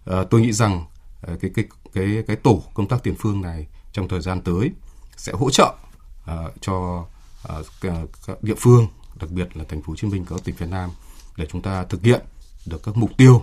[0.04, 0.84] À, tôi nghĩ rằng
[1.22, 4.70] à, cái cái cái cái tổ công tác tiền phương này trong thời gian tới
[5.16, 5.74] sẽ hỗ trợ
[6.26, 7.06] à, cho
[7.48, 7.54] à,
[8.22, 8.86] các địa phương,
[9.20, 10.90] đặc biệt là thành phố Hồ Chí Minh các tỉnh phía Nam
[11.36, 12.20] để chúng ta thực hiện
[12.66, 13.42] được các mục tiêu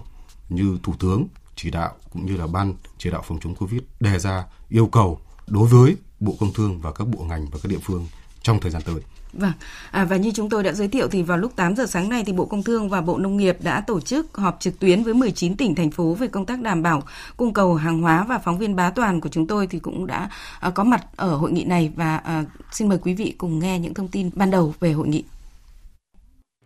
[0.49, 4.19] như thủ tướng chỉ đạo cũng như là ban chỉ đạo phòng chống Covid đề
[4.19, 7.79] ra yêu cầu đối với Bộ Công Thương và các bộ ngành và các địa
[7.83, 8.07] phương
[8.41, 9.01] trong thời gian tới.
[9.35, 9.51] Vâng,
[9.91, 12.23] à, và như chúng tôi đã giới thiệu thì vào lúc 8 giờ sáng nay
[12.25, 15.13] thì Bộ Công Thương và Bộ Nông nghiệp đã tổ chức họp trực tuyến với
[15.13, 17.01] 19 tỉnh thành phố về công tác đảm bảo
[17.37, 20.29] cung cầu hàng hóa và phóng viên bá toàn của chúng tôi thì cũng đã
[20.59, 21.91] à, có mặt ở hội nghị này.
[21.95, 25.07] Và à, xin mời quý vị cùng nghe những thông tin ban đầu về hội
[25.07, 25.23] nghị.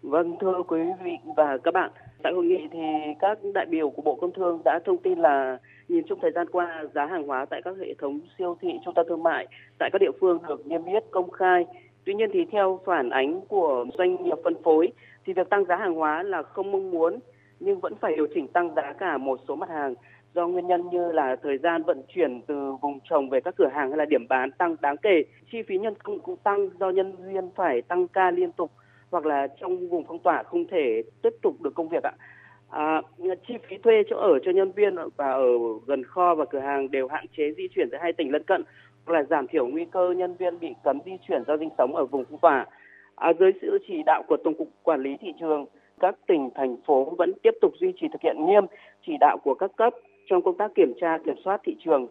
[0.01, 1.91] Vâng, thưa quý vị và các bạn,
[2.23, 2.79] tại hội nghị thì
[3.19, 5.57] các đại biểu của Bộ Công Thương đã thông tin là
[5.89, 8.93] nhìn chung thời gian qua giá hàng hóa tại các hệ thống siêu thị, trung
[8.93, 9.47] tâm thương mại
[9.79, 11.65] tại các địa phương được niêm yết công khai.
[12.05, 14.91] Tuy nhiên thì theo phản ánh của doanh nghiệp phân phối
[15.25, 17.19] thì việc tăng giá hàng hóa là không mong muốn
[17.59, 19.95] nhưng vẫn phải điều chỉnh tăng giá cả một số mặt hàng
[20.35, 23.69] do nguyên nhân như là thời gian vận chuyển từ vùng trồng về các cửa
[23.73, 26.89] hàng hay là điểm bán tăng đáng kể, chi phí nhân công cũng tăng do
[26.89, 28.71] nhân viên phải tăng ca liên tục
[29.11, 32.11] hoặc là trong vùng phong tỏa không thể tiếp tục được công việc ạ.
[32.69, 33.01] À,
[33.47, 35.47] chi phí thuê chỗ ở cho nhân viên và ở
[35.87, 38.63] gần kho và cửa hàng đều hạn chế di chuyển giữa hai tỉnh lân cận
[39.05, 41.95] Vâng, là giảm thiểu nguy cơ nhân viên bị cấm di chuyển do sinh sống
[41.95, 42.65] ở vùng phong tỏa.
[43.15, 45.65] À, dưới sự chỉ đạo của Tổng cục Quản lý thị trường,
[45.99, 48.63] các tỉnh thành phố vẫn tiếp tục duy trì thực hiện nghiêm
[49.05, 49.93] chỉ đạo của các cấp
[50.25, 52.07] trong công tác kiểm tra kiểm soát thị trường.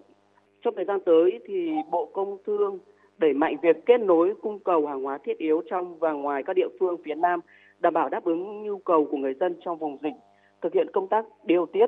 [0.63, 2.79] Trong thời gian tới thì Bộ Công Thương
[3.19, 6.57] đẩy mạnh việc kết nối cung cầu hàng hóa thiết yếu trong và ngoài các
[6.57, 7.41] địa phương phía Nam,
[7.79, 10.15] đảm bảo đáp ứng nhu cầu của người dân trong vùng dịch,
[10.63, 11.87] thực hiện công tác điều tiết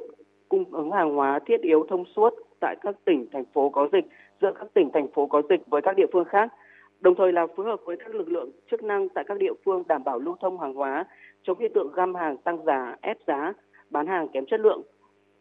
[0.48, 4.04] cung ứng hàng hóa thiết yếu thông suốt tại các tỉnh thành phố có dịch
[4.40, 6.52] giữa các tỉnh, thành phố có dịch với các địa phương khác,
[7.00, 9.82] đồng thời là phối hợp với các lực lượng chức năng tại các địa phương
[9.88, 11.04] đảm bảo lưu thông hàng hóa,
[11.42, 13.52] chống hiện tượng găm hàng, tăng giá, ép giá,
[13.90, 14.82] bán hàng kém chất lượng.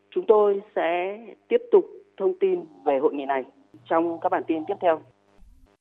[0.09, 1.85] Chúng tôi sẽ tiếp tục
[2.17, 3.43] thông tin về hội nghị này
[3.85, 5.01] trong các bản tin tiếp theo.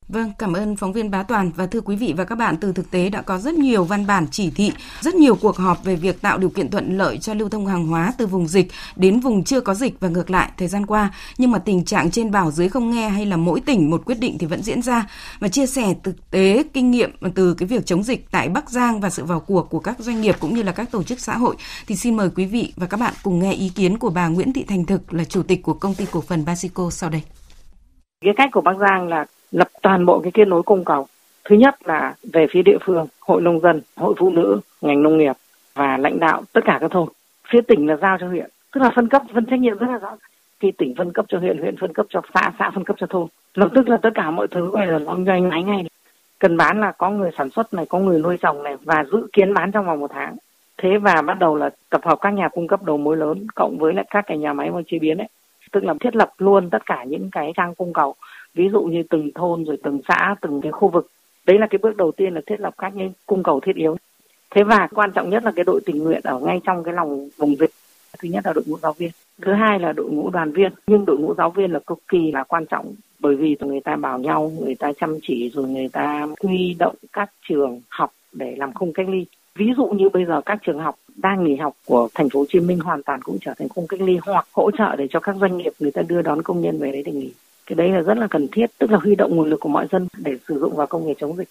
[0.09, 1.51] Vâng, cảm ơn phóng viên Bá Toàn.
[1.57, 4.07] Và thưa quý vị và các bạn, từ thực tế đã có rất nhiều văn
[4.07, 7.35] bản chỉ thị, rất nhiều cuộc họp về việc tạo điều kiện thuận lợi cho
[7.35, 10.51] lưu thông hàng hóa từ vùng dịch đến vùng chưa có dịch và ngược lại
[10.57, 13.61] thời gian qua, nhưng mà tình trạng trên bảo dưới không nghe hay là mỗi
[13.61, 15.07] tỉnh một quyết định thì vẫn diễn ra.
[15.39, 19.01] Và chia sẻ thực tế kinh nghiệm từ cái việc chống dịch tại Bắc Giang
[19.01, 21.37] và sự vào cuộc của các doanh nghiệp cũng như là các tổ chức xã
[21.37, 21.57] hội.
[21.87, 24.53] Thì xin mời quý vị và các bạn cùng nghe ý kiến của bà Nguyễn
[24.53, 27.23] Thị Thành Thực là chủ tịch của công ty cổ phần Basico sau đây.
[28.25, 31.07] Cái cách của Bắc Giang là lập toàn bộ cái kết nối cung cầu.
[31.45, 35.19] Thứ nhất là về phía địa phương, hội nông dân, hội phụ nữ, ngành nông
[35.19, 35.37] nghiệp
[35.75, 37.09] và lãnh đạo tất cả các thôn.
[37.51, 39.99] Phía tỉnh là giao cho huyện, tức là phân cấp phân trách nhiệm rất là
[39.99, 40.17] rõ.
[40.61, 43.07] Khi tỉnh phân cấp cho huyện, huyện phân cấp cho xã, xã phân cấp cho
[43.07, 43.27] thôn.
[43.55, 45.85] Lập tức là tất cả mọi thứ gọi là kinh doanh ngay ngay.
[46.39, 49.27] Cần bán là có người sản xuất này, có người nuôi trồng này và dự
[49.33, 50.37] kiến bán trong vòng một tháng.
[50.79, 53.79] Thế và bắt đầu là tập hợp các nhà cung cấp đầu mối lớn cộng
[53.79, 55.29] với lại các cái nhà máy mà chế biến ấy.
[55.73, 58.15] Tức là thiết lập luôn tất cả những cái trang cung cầu
[58.59, 61.11] ví dụ như từng thôn rồi từng xã, từng cái khu vực.
[61.47, 63.97] Đấy là cái bước đầu tiên là thiết lập các cái cung cầu thiết yếu.
[64.51, 67.29] Thế và quan trọng nhất là cái đội tình nguyện ở ngay trong cái lòng
[67.37, 67.71] vùng dịch.
[68.19, 69.11] Thứ nhất là đội ngũ giáo viên.
[69.43, 70.73] Thứ hai là đội ngũ đoàn viên.
[70.87, 73.97] Nhưng đội ngũ giáo viên là cực kỳ là quan trọng bởi vì người ta
[73.97, 78.55] bảo nhau, người ta chăm chỉ rồi người ta huy động các trường học để
[78.57, 79.27] làm khung cách ly.
[79.55, 82.47] Ví dụ như bây giờ các trường học đang nghỉ học của thành phố Hồ
[82.49, 85.21] Chí Minh hoàn toàn cũng trở thành khung cách ly hoặc hỗ trợ để cho
[85.21, 87.33] các doanh nghiệp người ta đưa đón công nhân về đấy để nghỉ.
[87.69, 89.87] Cái đấy là rất là cần thiết, tức là huy động nguồn lực của mọi
[89.93, 91.49] dân để sử dụng vào công nghệ chống dịch.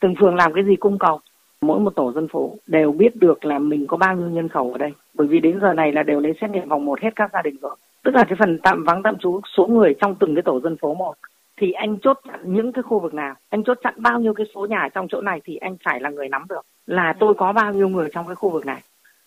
[0.00, 1.20] Từng phường làm cái gì cung cầu,
[1.60, 4.72] mỗi một tổ dân phố đều biết được là mình có bao nhiêu nhân khẩu
[4.72, 4.92] ở đây.
[5.14, 7.42] Bởi vì đến giờ này là đều lấy xét nghiệm vòng một hết các gia
[7.42, 7.76] đình rồi.
[8.02, 10.76] Tức là cái phần tạm vắng tạm trú số người trong từng cái tổ dân
[10.76, 11.14] phố một
[11.56, 14.46] thì anh chốt chặn những cái khu vực nào, anh chốt chặn bao nhiêu cái
[14.54, 17.52] số nhà trong chỗ này thì anh phải là người nắm được là tôi có
[17.52, 18.82] bao nhiêu người trong cái khu vực này.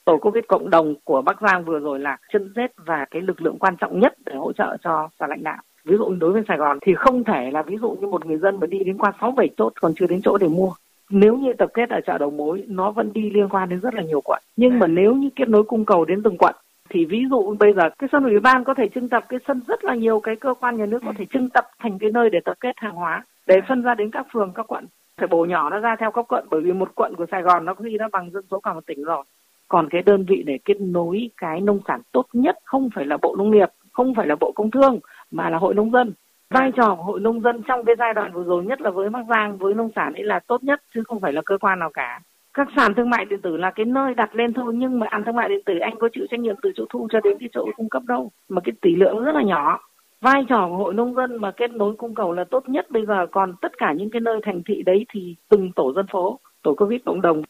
[0.05, 3.41] Tổ Covid cộng đồng của Bắc Giang vừa rồi là chân rết và cái lực
[3.41, 5.57] lượng quan trọng nhất để hỗ trợ cho sở lãnh đạo.
[5.87, 8.37] Ví dụ đối với Sài Gòn thì không thể là ví dụ như một người
[8.37, 10.71] dân mà đi đến qua 6 7 chốt còn chưa đến chỗ để mua.
[11.09, 13.93] Nếu như tập kết ở chợ đầu mối, nó vẫn đi liên quan đến rất
[13.93, 14.43] là nhiều quận.
[14.55, 16.55] Nhưng mà nếu như kết nối cung cầu đến từng quận,
[16.89, 19.61] thì ví dụ bây giờ cái sân ủy ban có thể trưng tập, cái sân
[19.67, 22.29] rất là nhiều cái cơ quan nhà nước có thể trưng tập thành cái nơi
[22.29, 24.85] để tập kết hàng hóa, để phân ra đến các phường, các quận
[25.17, 27.65] phải bổ nhỏ nó ra theo các quận, bởi vì một quận của Sài Gòn
[27.65, 29.23] nó có khi nó bằng dân số cả một tỉnh rồi
[29.67, 33.17] còn cái đơn vị để kết nối cái nông sản tốt nhất không phải là
[33.21, 34.99] bộ nông nghiệp, không phải là bộ công thương
[35.31, 36.13] mà là hội nông dân.
[36.49, 39.09] Vai trò của hội nông dân trong cái giai đoạn vừa rồi, nhất là với
[39.09, 41.79] Bắc Giang, với nông sản ấy là tốt nhất, chứ không phải là cơ quan
[41.79, 42.19] nào cả.
[42.53, 45.23] Các sàn thương mại điện tử là cái nơi đặt lên thôi, nhưng mà ăn
[45.23, 47.49] thương mại điện tử, anh có chịu trách nhiệm từ chỗ thu cho đến cái
[47.53, 49.79] chỗ cung cấp đâu, mà cái tỷ lượng rất là nhỏ.
[50.21, 52.91] Vai trò của hội nông dân mà kết nối cung cầu là tốt nhất.
[52.91, 56.05] Bây giờ còn tất cả những cái nơi thành thị đấy thì từng tổ dân
[56.11, 57.41] phố, tổ covid cộng đồng.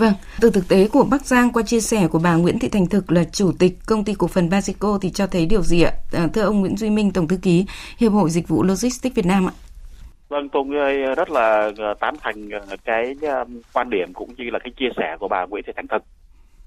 [0.00, 2.86] Vâng, từ thực tế của Bắc Giang qua chia sẻ của bà Nguyễn Thị Thành
[2.86, 5.92] Thực là chủ tịch công ty cổ phần Basico thì cho thấy điều gì ạ?
[6.12, 7.66] À, thưa ông Nguyễn Duy Minh, tổng thư ký
[7.98, 9.54] Hiệp hội Dịch vụ Logistics Việt Nam ạ.
[10.28, 10.64] Vâng, tôi
[11.16, 14.88] rất là ờ, tán thành ờ, cái ờ, quan điểm cũng như là cái chia
[14.96, 16.02] sẻ của bà Nguyễn Thị Thành Thực.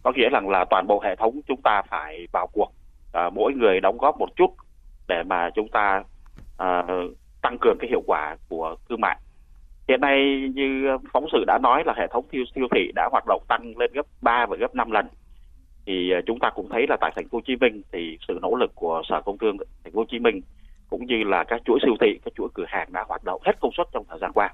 [0.04, 2.72] Có nghĩa rằng là toàn bộ hệ thống chúng ta phải vào cuộc,
[3.14, 4.50] à, mỗi người đóng góp một chút
[5.08, 6.04] để mà chúng ta
[6.58, 6.84] à,
[7.42, 9.18] tăng cường cái hiệu quả của thương mại.
[9.88, 13.24] Hiện nay như phóng sự đã nói là hệ thống siêu, siêu thị đã hoạt
[13.28, 15.08] động tăng lên gấp 3 và gấp 5 lần.
[15.86, 18.40] Thì à, chúng ta cũng thấy là tại thành phố Hồ Chí Minh thì sự
[18.42, 20.42] nỗ lực của Sở Công Thương thành phố Hồ Chí Minh
[20.90, 23.60] cũng như là các chuỗi siêu thị, các chuỗi cửa hàng đã hoạt động hết
[23.60, 24.50] công suất trong thời gian qua,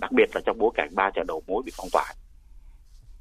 [0.00, 2.04] đặc biệt là trong bối cảnh ba chợ đầu mối bị phong tỏa.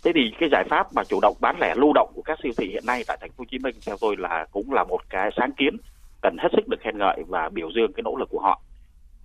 [0.03, 2.51] Thế thì cái giải pháp mà chủ động bán lẻ lưu động của các siêu
[2.57, 5.01] thị hiện nay tại thành phố Hồ Chí Minh theo tôi là cũng là một
[5.09, 5.77] cái sáng kiến
[6.21, 8.61] cần hết sức được khen ngợi và biểu dương cái nỗ lực của họ.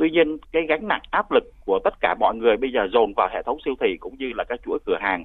[0.02, 3.12] Tuy nhiên cái gánh nặng áp lực của tất cả mọi người bây giờ dồn
[3.16, 5.24] vào hệ thống siêu thị cũng như là các chuỗi cửa hàng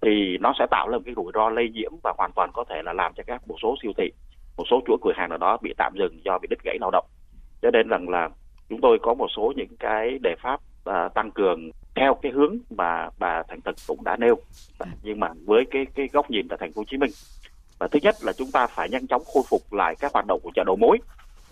[0.00, 2.82] thì nó sẽ tạo lên cái rủi ro lây nhiễm và hoàn toàn có thể
[2.84, 4.12] là làm cho các một số siêu thị,
[4.56, 6.90] một số chuỗi cửa hàng nào đó bị tạm dừng do bị đứt gãy lao
[6.90, 7.06] động.
[7.62, 8.28] Cho nên rằng là
[8.68, 10.60] chúng tôi có một số những cái đề pháp
[10.90, 14.34] uh, tăng cường theo cái hướng mà bà thành thực cũng đã nêu.
[15.02, 17.10] Nhưng mà với cái cái góc nhìn tại thành phố Hồ Chí Minh
[17.78, 20.40] và thứ nhất là chúng ta phải nhanh chóng khôi phục lại các hoạt động
[20.42, 20.98] của chợ đầu mối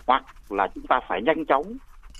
[0.06, 1.64] hoặc là chúng ta phải nhanh chóng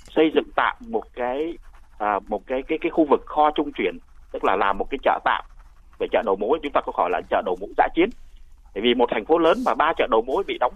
[0.09, 1.57] xây dựng tạm một cái
[1.97, 3.97] à, một cái cái cái khu vực kho trung chuyển
[4.31, 5.45] tức là làm một cái chợ tạm
[5.99, 8.09] về chợ đầu mối chúng ta có gọi là chợ đầu mối giã chiến.
[8.73, 10.73] Bởi vì một thành phố lớn mà ba chợ đầu mối bị đóng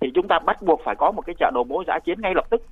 [0.00, 2.32] thì chúng ta bắt buộc phải có một cái chợ đầu mối giã chiến ngay
[2.34, 2.62] lập tức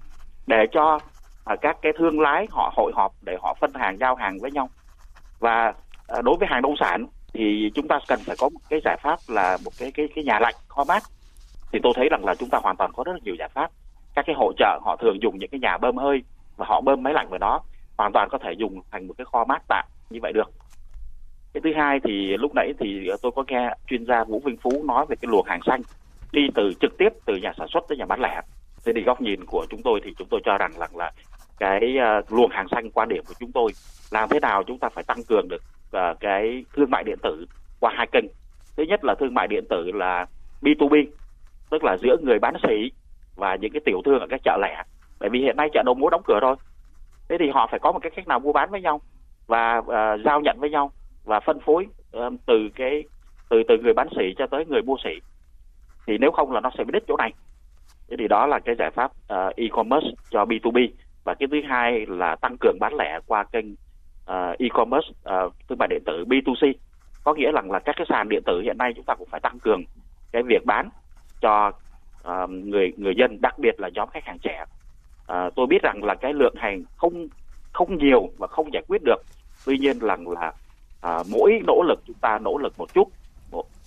[0.46, 0.98] để cho
[1.44, 4.50] à, các cái thương lái họ hội họp để họ phân hàng giao hàng với
[4.50, 4.68] nhau.
[5.38, 5.72] Và
[6.08, 8.96] à, đối với hàng nông sản thì chúng ta cần phải có một cái giải
[9.02, 11.02] pháp là một cái cái cái nhà lạnh kho mát.
[11.72, 13.70] Thì tôi thấy rằng là chúng ta hoàn toàn có rất là nhiều giải pháp
[14.18, 16.22] các cái hội trợ họ thường dùng những cái nhà bơm hơi
[16.56, 17.60] và họ bơm máy lạnh vào đó
[17.98, 20.50] hoàn toàn có thể dùng thành một cái kho mát tạm như vậy được.
[21.52, 24.84] Cái thứ hai thì lúc nãy thì tôi có nghe chuyên gia Vũ Vinh Phú
[24.84, 25.80] nói về cái luồng hàng xanh
[26.32, 28.40] đi từ trực tiếp từ nhà sản xuất tới nhà bán lẻ.
[28.84, 31.12] Thế thì góc nhìn của chúng tôi thì chúng tôi cho rằng là, là
[31.58, 33.70] cái uh, luồng hàng xanh quan điểm của chúng tôi
[34.10, 35.62] làm thế nào chúng ta phải tăng cường được
[35.96, 37.46] uh, cái thương mại điện tử
[37.80, 38.24] qua hai kênh.
[38.76, 40.26] Thứ nhất là thương mại điện tử là
[40.62, 41.06] B2B
[41.70, 42.90] tức là giữa người bán sỉ
[43.38, 44.82] và những cái tiểu thương ở các chợ lẻ.
[45.20, 46.56] Bởi vì hiện nay chợ đầu mối đóng cửa rồi.
[47.28, 49.00] Thế thì họ phải có một cái cách nào mua bán với nhau
[49.46, 50.92] và uh, giao nhận với nhau
[51.24, 51.86] và phân phối
[52.16, 53.04] uh, từ cái
[53.50, 55.10] từ từ người bán sỉ cho tới người mua sỉ.
[56.06, 57.32] Thì nếu không là nó sẽ bị đứt chỗ này.
[58.10, 60.88] Thế thì đó là cái giải pháp uh, e-commerce cho B2B
[61.24, 65.78] và cái thứ hai là tăng cường bán lẻ qua kênh uh, e-commerce uh, thương
[65.78, 66.72] mại điện tử B2C
[67.24, 69.40] có nghĩa rằng là các cái sàn điện tử hiện nay chúng ta cũng phải
[69.40, 69.82] tăng cường
[70.32, 70.88] cái việc bán
[71.40, 71.72] cho
[72.30, 74.64] uh, người người dân đặc biệt là nhóm khách hàng trẻ.
[75.32, 77.28] Uh, tôi biết rằng là cái lượng hàng không
[77.72, 79.22] không nhiều và không giải quyết được.
[79.66, 80.52] Tuy nhiên rằng là
[81.06, 83.08] uh, mỗi nỗ lực chúng ta nỗ lực một chút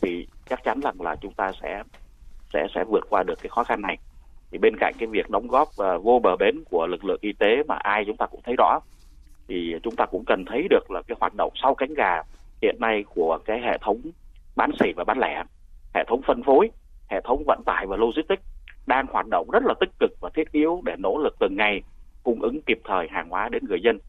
[0.01, 1.83] thì chắc chắn rằng là chúng ta sẽ
[2.53, 3.97] sẽ sẽ vượt qua được cái khó khăn này.
[4.51, 7.33] Thì bên cạnh cái việc đóng góp uh, vô bờ bến của lực lượng y
[7.33, 8.79] tế mà ai chúng ta cũng thấy rõ
[9.47, 12.21] thì chúng ta cũng cần thấy được là cái hoạt động sau cánh gà
[12.61, 14.01] hiện nay của cái hệ thống
[14.55, 15.43] bán xỉ và bán lẻ
[15.93, 16.69] hệ thống phân phối
[17.11, 18.43] hệ thống vận tải và logistics
[18.87, 21.81] đang hoạt động rất là tích cực và thiết yếu để nỗ lực từng ngày
[22.23, 23.99] cung ứng kịp thời hàng hóa đến người dân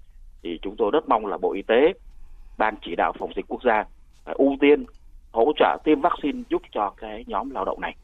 [0.42, 1.92] thì chúng tôi rất mong là bộ y tế
[2.59, 3.84] ban chỉ đạo phòng dịch quốc gia
[4.24, 4.84] ưu tiên
[5.32, 7.96] hỗ trợ tiêm vaccine giúp cho cái nhóm lao động này.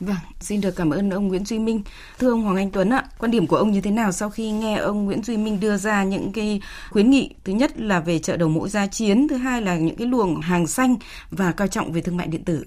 [0.00, 1.82] Vâng, xin được cảm ơn ông Nguyễn Duy Minh.
[2.18, 4.50] Thưa ông Hoàng Anh Tuấn ạ, quan điểm của ông như thế nào sau khi
[4.50, 8.18] nghe ông Nguyễn Duy Minh đưa ra những cái khuyến nghị thứ nhất là về
[8.18, 10.96] chợ đầu mối gia chiến, thứ hai là những cái luồng hàng xanh
[11.30, 12.64] và coi trọng về thương mại điện tử?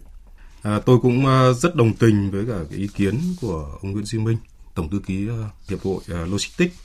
[0.61, 4.05] À, tôi cũng à, rất đồng tình với cả cái ý kiến của ông Nguyễn
[4.05, 4.37] Duy Minh,
[4.75, 6.75] Tổng thư ký à, Hiệp hội à, Logistics.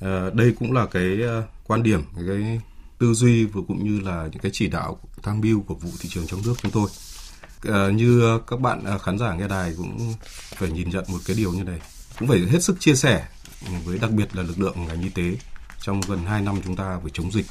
[0.00, 1.18] À, đây cũng là cái
[1.66, 2.60] quan điểm, cái
[2.98, 6.08] tư duy và cũng như là những cái chỉ đạo tham mưu của vụ thị
[6.08, 6.88] trường trong nước chúng tôi.
[7.62, 10.14] À, như các bạn khán giả nghe đài cũng
[10.56, 11.80] phải nhìn nhận một cái điều như này,
[12.18, 13.26] cũng phải hết sức chia sẻ
[13.84, 15.36] với đặc biệt là lực lượng ngành y tế
[15.80, 17.46] trong gần 2 năm chúng ta phải chống dịch.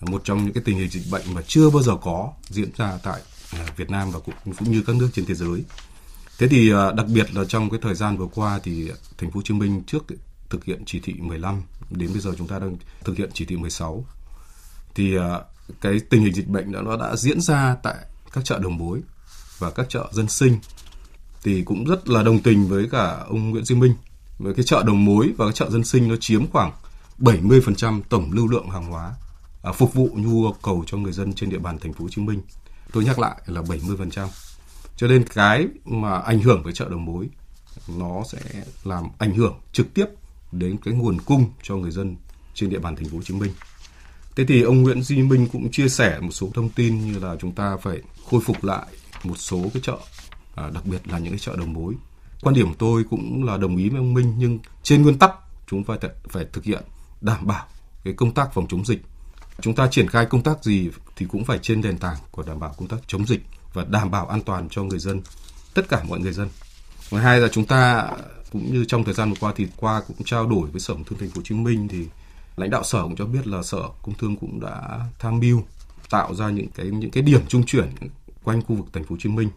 [0.00, 2.98] Một trong những cái tình hình dịch bệnh mà chưa bao giờ có diễn ra
[3.02, 3.20] tại
[3.52, 5.64] À, Việt Nam và cũng, cũng như các nước trên thế giới.
[6.38, 9.38] Thế thì à, đặc biệt là trong cái thời gian vừa qua thì thành phố
[9.38, 10.04] Hồ Chí Minh trước
[10.50, 13.56] thực hiện chỉ thị 15 đến bây giờ chúng ta đang thực hiện chỉ thị
[13.56, 14.04] 16
[14.94, 15.40] thì à,
[15.80, 17.96] cái tình hình dịch bệnh đã nó đã diễn ra tại
[18.32, 19.00] các chợ đầu mối
[19.58, 20.58] và các chợ dân sinh.
[21.42, 23.94] Thì cũng rất là đồng tình với cả ông Nguyễn Duy Minh.
[24.38, 26.72] Với cái chợ đầu mối và cái chợ dân sinh nó chiếm khoảng
[27.18, 29.14] 70% tổng lưu lượng hàng hóa
[29.62, 32.22] à, phục vụ nhu cầu cho người dân trên địa bàn thành phố Hồ Chí
[32.22, 32.40] Minh
[32.92, 34.28] tôi nhắc lại là 70%.
[34.96, 37.28] Cho nên cái mà ảnh hưởng với chợ đầu mối
[37.88, 38.38] nó sẽ
[38.84, 40.06] làm ảnh hưởng trực tiếp
[40.52, 42.16] đến cái nguồn cung cho người dân
[42.54, 43.52] trên địa bàn thành phố Hồ Chí Minh.
[44.36, 47.36] Thế thì ông Nguyễn Duy Minh cũng chia sẻ một số thông tin như là
[47.40, 47.98] chúng ta phải
[48.30, 48.86] khôi phục lại
[49.24, 49.98] một số cái chợ,
[50.54, 51.94] à, đặc biệt là những cái chợ đầu mối.
[52.42, 55.30] Quan điểm tôi cũng là đồng ý với ông Minh nhưng trên nguyên tắc
[55.66, 55.94] chúng ta
[56.28, 56.82] phải thực hiện
[57.20, 57.66] đảm bảo
[58.04, 59.02] cái công tác phòng chống dịch
[59.60, 62.60] Chúng ta triển khai công tác gì thì cũng phải trên nền tảng của đảm
[62.60, 63.42] bảo công tác chống dịch
[63.72, 65.22] và đảm bảo an toàn cho người dân,
[65.74, 66.48] tất cả mọi người dân.
[67.10, 68.10] Ngoài hai là chúng ta
[68.52, 71.04] cũng như trong thời gian vừa qua thì qua cũng trao đổi với Sở Công
[71.04, 72.06] Thương Thành phố Hồ Chí Minh thì
[72.56, 75.62] lãnh đạo sở cũng cho biết là Sở Công Thương cũng đã tham mưu
[76.10, 77.90] tạo ra những cái những cái điểm trung chuyển
[78.44, 79.50] quanh khu vực Thành phố Hồ Chí Minh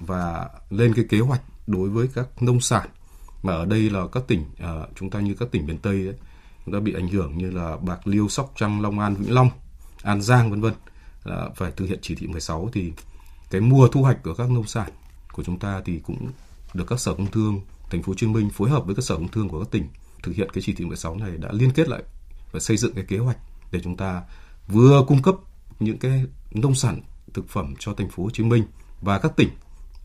[0.00, 2.88] và lên cái kế hoạch đối với các nông sản
[3.42, 6.14] mà ở đây là các tỉnh à, chúng ta như các tỉnh miền Tây ấy,
[6.64, 9.50] chúng ta bị ảnh hưởng như là Bạc Liêu, Sóc Trăng, Long An, Vĩnh Long,
[10.02, 10.72] An Giang vân vân
[11.26, 12.92] là phải thực hiện chỉ thị 16 thì
[13.50, 14.90] cái mùa thu hoạch của các nông sản
[15.32, 16.30] của chúng ta thì cũng
[16.74, 17.60] được các sở công thương,
[17.90, 19.88] thành phố Hồ Chí Minh phối hợp với các sở công thương của các tỉnh
[20.22, 22.02] thực hiện cái chỉ thị 16 này đã liên kết lại
[22.52, 23.38] và xây dựng cái kế hoạch
[23.72, 24.22] để chúng ta
[24.68, 25.34] vừa cung cấp
[25.80, 27.00] những cái nông sản
[27.34, 28.64] thực phẩm cho thành phố Hồ Chí Minh
[29.00, 29.48] và các tỉnh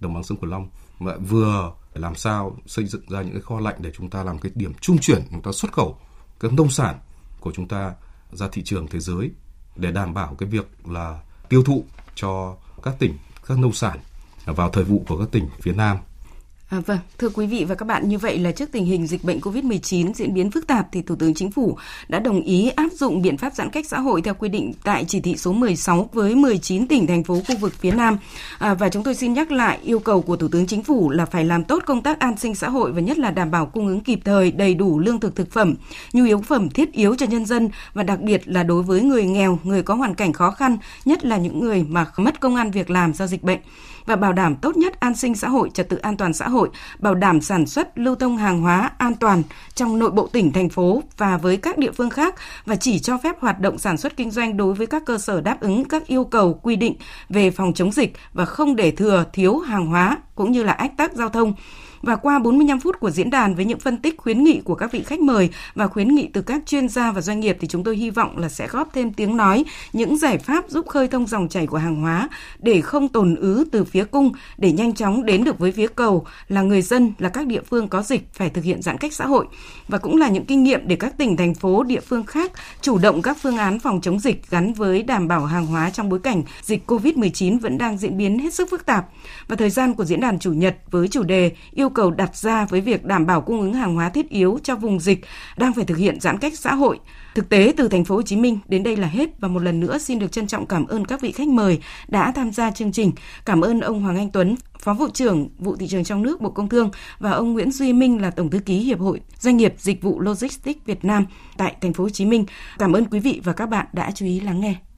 [0.02, 0.70] đồng bằng sông Cửu Long,
[1.00, 4.40] mà vừa làm sao xây dựng ra những cái kho lạnh để chúng ta làm
[4.40, 5.98] cái điểm trung chuyển, chúng ta xuất khẩu
[6.40, 7.00] các nông sản
[7.40, 7.94] của chúng ta
[8.32, 9.32] ra thị trường thế giới
[9.76, 11.20] để đảm bảo cái việc là
[11.50, 11.84] tiêu thụ
[12.16, 13.18] cho các tỉnh,
[13.48, 14.00] các nông sản
[14.46, 15.98] vào thời vụ của các tỉnh phía Nam.
[16.72, 19.24] À, vâng, thưa quý vị và các bạn, như vậy là trước tình hình dịch
[19.24, 22.92] bệnh COVID-19 diễn biến phức tạp thì Thủ tướng Chính phủ đã đồng ý áp
[22.92, 26.10] dụng biện pháp giãn cách xã hội theo quy định tại chỉ thị số 16
[26.14, 28.18] với 19 tỉnh thành phố khu vực phía Nam.
[28.60, 31.26] À, và chúng tôi xin nhắc lại yêu cầu của Thủ tướng Chính phủ là
[31.26, 33.88] phải làm tốt công tác an sinh xã hội và nhất là đảm bảo cung
[33.88, 35.76] ứng kịp thời đầy đủ lương thực thực phẩm,
[36.14, 39.26] nhu yếu phẩm thiết yếu cho nhân dân và đặc biệt là đối với người
[39.26, 42.72] nghèo, người có hoàn cảnh khó khăn, nhất là những người mà mất công an
[42.72, 43.60] việc làm do dịch bệnh
[44.06, 46.70] và bảo đảm tốt nhất an sinh xã hội, trật tự an toàn xã hội,
[47.00, 49.44] bảo đảm sản xuất, lưu thông hàng hóa an toàn
[49.76, 52.36] trong nội bộ tỉnh, thành phố và với các địa phương khác
[52.66, 55.42] và chỉ cho phép hoạt động sản xuất kinh doanh đối với các cơ sở
[55.42, 56.96] đáp ứng các yêu cầu quy định
[57.30, 60.98] về phòng chống dịch và không để thừa thiếu hàng hóa cũng như là ách
[60.98, 61.54] tắc giao thông.
[62.02, 64.92] Và qua 45 phút của diễn đàn với những phân tích khuyến nghị của các
[64.92, 67.84] vị khách mời và khuyến nghị từ các chuyên gia và doanh nghiệp thì chúng
[67.84, 71.28] tôi hy vọng là sẽ góp thêm tiếng nói, những giải pháp giúp khơi thông
[71.28, 72.30] dòng chảy của hàng hóa
[72.60, 76.26] để không tồn ứ từ phía cung để nhanh chóng đến được với phía cầu
[76.48, 79.26] là người dân, là các địa phương có dịch phải thực hiện giãn cách xã
[79.26, 79.46] hội
[79.88, 82.98] và cũng là những kinh nghiệm để các tỉnh thành phố địa phương khác chủ
[82.98, 86.20] động các phương án phòng chống dịch gắn với đảm bảo hàng hóa trong bối
[86.20, 89.06] cảnh dịch COVID-19 vẫn đang diễn biến hết sức phức tạp.
[89.48, 92.66] Và thời gian của diễn đàn chủ nhật với chủ đề yêu cầu đặt ra
[92.66, 95.26] với việc đảm bảo cung ứng hàng hóa thiết yếu cho vùng dịch
[95.58, 97.00] đang phải thực hiện giãn cách xã hội.
[97.36, 99.80] Thực tế từ thành phố Hồ Chí Minh đến đây là hết và một lần
[99.80, 102.92] nữa xin được trân trọng cảm ơn các vị khách mời đã tham gia chương
[102.92, 103.12] trình.
[103.46, 106.50] Cảm ơn ông Hoàng Anh Tuấn, Phó vụ trưởng vụ thị trường trong nước Bộ
[106.50, 106.90] Công Thương
[107.20, 110.20] và ông Nguyễn Duy Minh là tổng thư ký Hiệp hội Doanh nghiệp Dịch vụ
[110.20, 111.26] Logistics Việt Nam
[111.58, 112.46] tại thành phố Hồ Chí Minh.
[112.78, 114.91] Cảm ơn quý vị và các bạn đã chú ý lắng nghe.